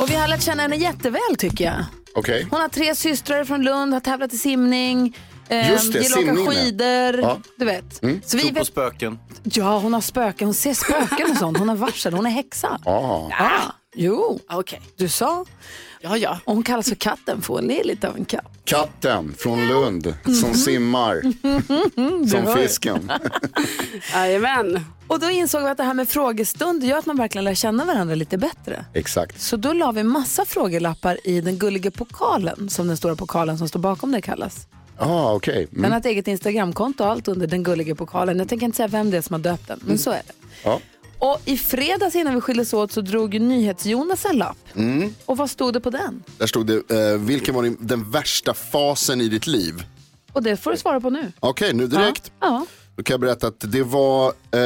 Och 0.00 0.10
vi 0.10 0.14
har 0.14 0.28
lärt 0.28 0.42
känna 0.42 0.62
henne 0.62 0.76
jätteväl 0.76 1.36
tycker 1.38 1.64
jag. 1.64 1.84
Okej. 2.14 2.46
Hon 2.50 2.60
har 2.60 2.68
tre 2.68 2.94
systrar 2.94 3.44
från 3.44 3.62
Lund, 3.62 3.92
har 3.92 4.00
tävlat 4.00 4.32
i 4.32 4.38
simning, 4.38 5.16
eh, 5.48 5.70
Just 5.70 5.92
det, 5.92 5.98
gillar 5.98 6.32
att 6.32 6.38
åka 6.38 6.50
skidor. 6.50 7.20
Ja. 7.20 7.38
Du 7.58 7.64
vet. 7.64 7.94
Så 7.94 8.36
vi 8.36 8.42
Tro 8.42 8.48
på 8.48 8.54
vet, 8.54 8.66
spöken. 8.66 9.18
ja, 9.42 9.78
hon 9.78 9.94
har 9.94 10.00
spöken, 10.00 10.46
hon 10.46 10.54
ser 10.54 10.74
spöken 10.74 11.30
och 11.30 11.36
sånt. 11.36 11.58
Hon 11.58 11.68
har 11.68 11.76
varsel, 11.76 12.12
hon 12.14 12.26
är 12.26 12.30
häxa. 12.30 12.80
Ja. 12.84 13.28
Ja, 13.30 13.50
jo, 13.94 14.40
Okej. 14.48 14.80
du 14.96 15.08
sa. 15.08 15.44
Ja, 16.00 16.16
ja. 16.16 16.38
Hon 16.44 16.62
kallas 16.62 16.88
för 16.88 16.94
katten 16.94 17.42
för 17.42 17.54
hon 17.54 17.70
är 17.70 17.84
lite 17.84 18.08
av 18.08 18.16
en 18.16 18.24
katt. 18.24 18.44
Katten 18.64 19.34
från 19.38 19.68
Lund 19.68 20.14
som 20.24 20.54
simmar 20.54 21.22
som 22.30 22.54
fisken. 22.56 23.12
Jajamän. 24.12 24.84
Och 25.06 25.20
då 25.20 25.30
insåg 25.30 25.62
vi 25.62 25.68
att 25.68 25.76
det 25.76 25.84
här 25.84 25.94
med 25.94 26.08
frågestund 26.08 26.84
gör 26.84 26.98
att 26.98 27.06
man 27.06 27.16
verkligen 27.16 27.44
lär 27.44 27.54
känna 27.54 27.84
varandra 27.84 28.14
lite 28.14 28.38
bättre. 28.38 28.84
Exakt. 28.94 29.40
Så 29.40 29.56
då 29.56 29.72
la 29.72 29.92
vi 29.92 30.02
massa 30.02 30.44
frågelappar 30.44 31.18
i 31.26 31.40
den 31.40 31.58
gulliga 31.58 31.90
pokalen, 31.90 32.68
som 32.70 32.88
den 32.88 32.96
stora 32.96 33.16
pokalen 33.16 33.58
som 33.58 33.68
står 33.68 33.80
bakom 33.80 34.12
det 34.12 34.20
kallas. 34.22 34.66
Ah, 34.98 35.32
okej. 35.34 35.66
Den 35.70 35.78
Mm. 35.78 35.92
har 35.92 35.98
ett 36.00 36.06
eget 36.06 36.28
Instagramkonto 36.28 37.04
och 37.04 37.10
allt 37.10 37.28
under 37.28 37.46
den 37.46 37.62
gulliga 37.62 37.94
pokalen. 37.94 38.38
Jag 38.38 38.48
tänker 38.48 38.66
inte 38.66 38.76
säga 38.76 38.88
vem 38.88 39.10
det 39.10 39.16
är 39.16 39.22
som 39.22 39.34
har 39.34 39.40
döpt 39.40 39.68
den, 39.68 39.80
men 39.84 39.98
så 39.98 40.10
är 40.10 40.22
det. 40.26 40.32
Ja. 40.64 40.80
Och 41.22 41.40
i 41.44 41.56
fredags 41.56 42.16
innan 42.16 42.34
vi 42.34 42.40
skildes 42.40 42.72
åt 42.72 42.92
så 42.92 43.00
drog 43.00 43.34
ju 43.34 43.40
NyhetsJonas 43.40 44.24
en 44.24 44.36
lapp. 44.36 44.56
Mm. 44.74 45.14
Och 45.24 45.36
vad 45.36 45.50
stod 45.50 45.74
det 45.74 45.80
på 45.80 45.90
den? 45.90 46.22
Där 46.38 46.46
stod 46.46 46.66
det, 46.66 46.90
eh, 46.90 47.18
vilken 47.18 47.54
var 47.54 47.62
din, 47.62 47.76
den 47.80 48.10
värsta 48.10 48.54
fasen 48.54 49.20
i 49.20 49.28
ditt 49.28 49.46
liv? 49.46 49.84
Och 50.32 50.42
det 50.42 50.56
får 50.56 50.70
du 50.70 50.76
svara 50.76 51.00
på 51.00 51.10
nu. 51.10 51.32
Okej, 51.40 51.72
nu 51.74 51.86
direkt. 51.86 52.32
Ja. 52.40 52.66
Då 52.96 53.02
kan 53.02 53.14
jag 53.14 53.20
berätta 53.20 53.46
att 53.46 53.60
det 53.60 53.82
var 53.82 54.32
eh, 54.50 54.60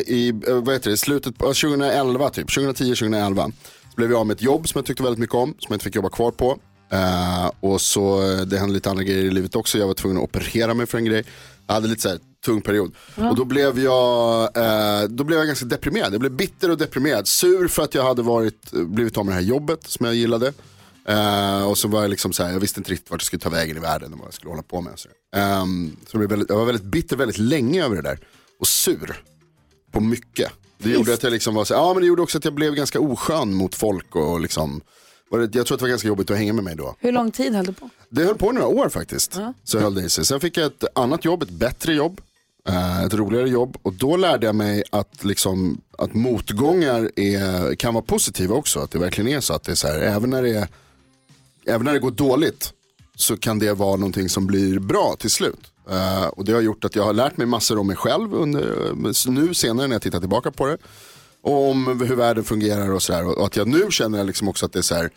i 0.00 0.40
eh, 0.48 0.54
vad 0.54 0.74
heter 0.74 0.90
det, 0.90 0.96
slutet 0.96 1.38
på 1.38 1.44
2011, 1.46 2.30
typ 2.30 2.48
2010-2011. 2.48 3.52
Så 3.90 3.96
blev 3.96 4.10
jag 4.10 4.20
av 4.20 4.26
med 4.26 4.34
ett 4.34 4.42
jobb 4.42 4.68
som 4.68 4.78
jag 4.78 4.86
tyckte 4.86 5.02
väldigt 5.02 5.20
mycket 5.20 5.34
om, 5.34 5.48
som 5.48 5.66
jag 5.68 5.74
inte 5.74 5.84
fick 5.84 5.94
jobba 5.94 6.08
kvar 6.08 6.30
på. 6.30 6.58
Eh, 6.92 7.50
och 7.60 7.80
så 7.80 8.32
eh, 8.32 8.40
det 8.40 8.58
hände 8.58 8.74
lite 8.74 8.90
andra 8.90 9.04
grejer 9.04 9.24
i 9.24 9.30
livet 9.30 9.56
också. 9.56 9.78
Jag 9.78 9.86
var 9.86 9.94
tvungen 9.94 10.18
att 10.18 10.24
operera 10.24 10.74
mig 10.74 10.86
för 10.86 10.98
en 10.98 11.04
grej. 11.04 11.24
Jag 11.66 11.74
hade 11.74 11.88
lite 11.88 12.02
så 12.02 12.08
här 12.08 12.18
tung 12.44 12.60
period. 12.60 12.94
Och 13.16 13.36
då 13.36 13.44
blev, 13.44 13.78
jag, 13.78 14.56
eh, 14.56 15.08
då 15.08 15.24
blev 15.24 15.38
jag 15.38 15.46
ganska 15.46 15.66
deprimerad. 15.66 16.12
Jag 16.12 16.20
blev 16.20 16.32
bitter 16.32 16.70
och 16.70 16.78
deprimerad. 16.78 17.28
Sur 17.28 17.68
för 17.68 17.82
att 17.82 17.94
jag 17.94 18.02
hade 18.02 18.22
varit, 18.22 18.70
blivit 18.70 19.16
av 19.18 19.24
med 19.26 19.32
det 19.32 19.40
här 19.40 19.48
jobbet 19.48 19.86
som 19.86 20.06
jag 20.06 20.14
gillade. 20.14 20.52
Eh, 21.08 21.64
och 21.68 21.78
så 21.78 21.88
var 21.88 22.02
jag 22.02 22.10
liksom 22.10 22.32
så 22.32 22.42
här, 22.42 22.52
jag 22.52 22.60
visste 22.60 22.80
inte 22.80 22.90
riktigt 22.90 23.10
vart 23.10 23.20
jag 23.20 23.26
skulle 23.26 23.40
ta 23.40 23.50
vägen 23.50 23.76
i 23.76 23.80
världen 23.80 24.12
och 24.12 24.18
vad 24.18 24.26
jag 24.26 24.34
skulle 24.34 24.50
hålla 24.50 24.62
på 24.62 24.80
med. 24.80 24.92
Så, 24.98 25.08
Ehm, 25.36 25.96
så 26.06 26.18
väldigt, 26.18 26.48
jag 26.48 26.56
var 26.56 26.64
väldigt 26.64 26.84
bitter 26.84 27.16
väldigt 27.16 27.38
länge 27.38 27.84
över 27.84 27.96
det 27.96 28.02
där. 28.02 28.18
Och 28.60 28.66
sur 28.66 29.22
på 29.92 30.00
mycket. 30.00 30.52
Det 30.78 30.90
gjorde 30.90 31.14
att 31.14 31.22
jag 31.22 31.32
liksom 31.32 31.54
var 31.54 31.64
så 31.64 31.74
här, 31.74 31.80
ja 31.80 31.94
men 31.94 32.00
det 32.02 32.06
gjorde 32.06 32.22
också 32.22 32.38
att 32.38 32.44
jag 32.44 32.54
blev 32.54 32.74
ganska 32.74 33.00
oskön 33.00 33.54
mot 33.54 33.74
folk 33.74 34.16
och 34.16 34.40
liksom, 34.40 34.80
var 35.30 35.38
det, 35.38 35.58
jag 35.58 35.66
tror 35.66 35.74
att 35.76 35.78
det 35.78 35.84
var 35.84 35.88
ganska 35.88 36.08
jobbigt 36.08 36.30
att 36.30 36.36
hänga 36.36 36.52
med 36.52 36.64
mig 36.64 36.76
då. 36.76 36.96
Hur 36.98 37.12
lång 37.12 37.30
tid 37.30 37.54
höll 37.54 37.66
du 37.66 37.72
på? 37.72 37.90
Det 38.10 38.24
höll 38.24 38.34
på 38.34 38.52
några 38.52 38.66
år 38.66 38.88
faktiskt. 38.88 39.38
Så 39.64 39.78
höll 39.78 39.94
det 39.94 40.02
i 40.02 40.08
sig. 40.08 40.24
Sen 40.24 40.40
fick 40.40 40.56
jag 40.56 40.66
ett 40.66 40.84
annat 40.94 41.24
jobb, 41.24 41.42
ett 41.42 41.50
bättre 41.50 41.94
jobb. 41.94 42.20
Eh, 42.68 43.04
ett 43.04 43.14
roligare 43.14 43.48
jobb 43.48 43.76
och 43.82 43.92
då 43.92 44.16
lärde 44.16 44.46
jag 44.46 44.54
mig 44.54 44.82
att, 44.90 45.24
liksom, 45.24 45.80
att 45.98 46.14
motgångar 46.14 47.10
är, 47.16 47.74
kan 47.74 47.94
vara 47.94 48.04
positiva 48.04 48.54
också. 48.54 48.80
Att 48.80 48.90
det 48.90 48.98
verkligen 48.98 49.30
är 49.30 49.40
så 49.40 49.54
att 49.54 49.62
det 49.62 49.72
är 49.72 49.76
så 49.76 49.88
här, 49.88 49.98
även 49.98 50.30
när 50.30 50.42
det, 50.42 50.50
är, 50.50 50.68
även 51.66 51.84
när 51.84 51.92
det 51.92 51.98
går 51.98 52.10
dåligt 52.10 52.72
så 53.16 53.36
kan 53.36 53.58
det 53.58 53.72
vara 53.72 53.96
någonting 53.96 54.28
som 54.28 54.46
blir 54.46 54.78
bra 54.78 55.16
till 55.18 55.30
slut. 55.30 55.72
Uh, 55.90 56.26
och 56.26 56.44
det 56.44 56.52
har 56.52 56.60
gjort 56.60 56.84
att 56.84 56.96
jag 56.96 57.04
har 57.04 57.12
lärt 57.12 57.36
mig 57.36 57.46
massor 57.46 57.78
om 57.78 57.86
mig 57.86 57.96
själv 57.96 58.34
under, 58.34 59.30
nu 59.30 59.54
senare 59.54 59.86
när 59.86 59.94
jag 59.94 60.02
tittar 60.02 60.20
tillbaka 60.20 60.50
på 60.50 60.66
det. 60.66 60.78
Och 61.42 61.70
om 61.70 62.00
hur 62.00 62.16
världen 62.16 62.44
fungerar 62.44 62.92
och 62.92 63.02
sådär. 63.02 63.38
Och 63.38 63.46
att 63.46 63.56
jag 63.56 63.68
nu 63.68 63.86
känner 63.90 64.24
liksom 64.24 64.48
också 64.48 64.66
att 64.66 64.72
det 64.72 64.78
är 64.78 64.82
så 64.82 64.94
här, 64.94 65.10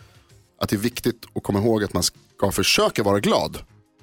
att 0.61 0.69
det 0.69 0.75
är 0.75 0.79
viktigt 0.79 1.25
att 1.35 1.43
komma 1.43 1.59
ihåg 1.59 1.83
att 1.83 1.93
man 1.93 2.03
ska 2.03 2.51
försöka 2.51 3.03
vara 3.03 3.19
glad. 3.19 3.57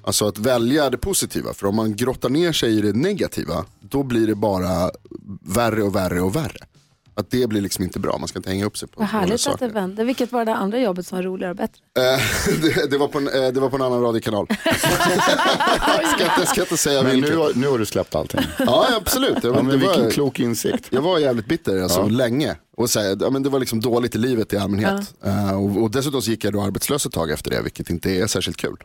Alltså 0.05 0.29
att 0.29 0.39
välja 0.39 0.91
det 0.91 0.99
positiva. 0.99 1.55
För 1.55 1.67
om 1.67 1.77
man 1.77 1.97
grottar 1.97 2.29
ner 2.29 2.53
sig 2.53 2.79
i 2.79 2.81
det 2.81 2.93
negativa, 2.93 3.65
då 3.81 4.03
blir 4.03 4.27
det 4.27 4.35
bara 4.35 4.91
värre 5.43 5.83
och 5.83 5.97
värre 5.97 6.21
och 6.21 6.37
värre. 6.37 6.67
Att 7.15 7.31
det 7.31 7.47
blir 7.47 7.61
liksom 7.61 7.85
inte 7.85 7.99
bra, 8.01 8.19
man 8.19 8.29
ska 8.29 8.39
inte 8.39 8.51
hänga 8.51 8.65
upp 8.65 8.79
sig 8.79 8.89
på 8.89 9.01
Vad 9.01 9.09
härligt 9.09 9.47
att 9.47 9.59
det 9.59 9.69
vände. 9.69 10.05
Vilket 10.05 10.33
var 10.33 10.45
det 10.45 10.55
andra 10.55 10.79
jobbet 10.79 11.07
som 11.07 11.19
var 11.19 11.23
roligare 11.23 11.51
och 11.51 11.57
bättre? 11.57 11.79
Eh, 11.99 12.21
det, 12.63 12.91
det, 12.91 12.99
var 12.99 13.09
på 13.09 13.19
en, 13.19 13.29
eh, 13.29 13.49
det 13.53 13.61
var 13.61 13.69
på 13.71 13.77
en 13.77 13.83
annan 13.83 14.03
radiokanal. 14.03 14.47
ska, 16.17 16.25
inte, 16.37 16.47
ska 16.47 16.61
inte 16.61 16.77
säga 16.77 17.03
Men 17.03 17.13
vilket. 17.13 17.31
nu, 17.31 17.37
har- 17.37 17.53
nu 17.55 17.69
har 17.69 17.79
du 17.79 17.87
släppt 17.87 18.15
allting. 18.15 18.41
Ja, 18.59 18.87
absolut. 18.97 19.45
Jag, 19.45 19.57
Ja, 19.57 19.63
men 19.63 19.67
det 19.67 19.77
vilken 19.77 20.05
var, 20.05 20.11
klok 20.11 20.41
insikt. 20.41 20.87
jag 20.91 21.03
var 21.03 21.19
jävligt 21.19 21.47
bitter 21.47 21.83
alltså, 21.83 22.01
Ja. 22.01 22.07
länge. 22.09 22.57
Och 22.77 22.91
så 22.91 23.01
här, 23.01 23.17
ja, 23.21 23.31
men 23.31 23.43
det 23.43 23.49
var 23.49 23.61
liksom 23.61 23.81
dåligt 23.81 24.15
i 24.15 24.19
livet 24.19 24.53
i 24.53 24.57
allmänhet. 24.57 25.15
Eh, 25.25 25.53
och, 25.61 25.83
och 25.83 25.91
dessutom 25.91 26.23
så 26.23 26.31
gick 26.31 26.45
jag 26.45 26.53
då 26.53 26.63
arbetslös 26.63 27.07
ett 27.07 27.13
tag 27.13 27.31
efter 27.31 27.51
det, 27.51 27.63
vilket 27.63 27.91
inte 27.91 28.11
är 28.11 28.27
särskilt 28.27 28.57
kul. 28.57 28.77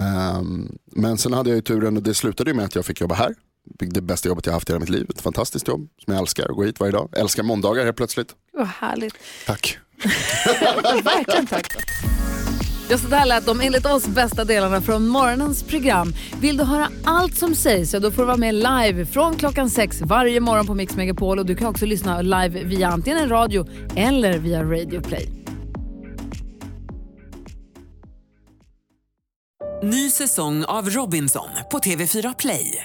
Ehm, 0.00 0.72
men 0.92 1.18
sen 1.18 1.32
hade 1.32 1.50
jag 1.50 1.56
ju 1.56 1.62
turen 1.62 1.96
och 1.96 2.02
det 2.02 2.14
slutade 2.14 2.50
ju 2.50 2.56
med 2.56 2.64
att 2.64 2.74
jag 2.74 2.84
fick 2.84 3.00
jobba 3.00 3.14
här. 3.14 3.34
Det 3.74 4.00
bästa 4.00 4.28
jobbet 4.28 4.46
jag 4.46 4.52
haft 4.52 4.68
i 4.68 4.72
hela 4.72 4.80
mitt 4.80 4.88
liv. 4.88 5.06
Ett 5.10 5.20
fantastiskt 5.20 5.68
jobb 5.68 5.88
som 6.04 6.12
jag 6.12 6.20
älskar 6.20 6.48
att 6.48 6.56
gå 6.56 6.62
hit 6.62 6.80
varje 6.80 6.92
dag. 6.92 7.08
Älskar 7.16 7.42
måndagar 7.42 7.84
helt 7.84 7.96
plötsligt. 7.96 8.34
Vad 8.52 8.66
härligt. 8.66 9.14
Tack. 9.46 9.78
Verkligen 11.04 11.46
tack. 11.46 11.66
Ja, 12.90 12.98
så 12.98 13.08
där 13.08 13.26
lät 13.26 13.46
de 13.46 13.60
enligt 13.60 13.86
oss 13.86 14.06
bästa 14.06 14.44
delarna 14.44 14.80
från 14.80 15.08
morgonens 15.08 15.62
program. 15.62 16.14
Vill 16.40 16.56
du 16.56 16.64
höra 16.64 16.88
allt 17.04 17.36
som 17.36 17.54
sägs 17.54 17.90
så 17.90 17.98
då 17.98 18.10
får 18.10 18.22
du 18.22 18.26
vara 18.26 18.36
med 18.36 18.54
live 18.54 19.06
från 19.06 19.36
klockan 19.36 19.70
sex 19.70 20.00
varje 20.00 20.40
morgon 20.40 20.66
på 20.66 20.74
Mix 20.74 20.96
Megapol 20.96 21.38
och 21.38 21.46
du 21.46 21.56
kan 21.56 21.66
också 21.68 21.86
lyssna 21.86 22.22
live 22.22 22.64
via 22.64 22.88
antingen 22.88 23.18
en 23.18 23.28
radio 23.28 23.66
eller 23.96 24.38
via 24.38 24.62
Radio 24.62 25.00
Play. 25.00 25.28
Ny 29.82 30.10
säsong 30.10 30.64
av 30.64 30.90
Robinson 30.90 31.48
på 31.70 31.78
TV4 31.78 32.34
Play. 32.38 32.84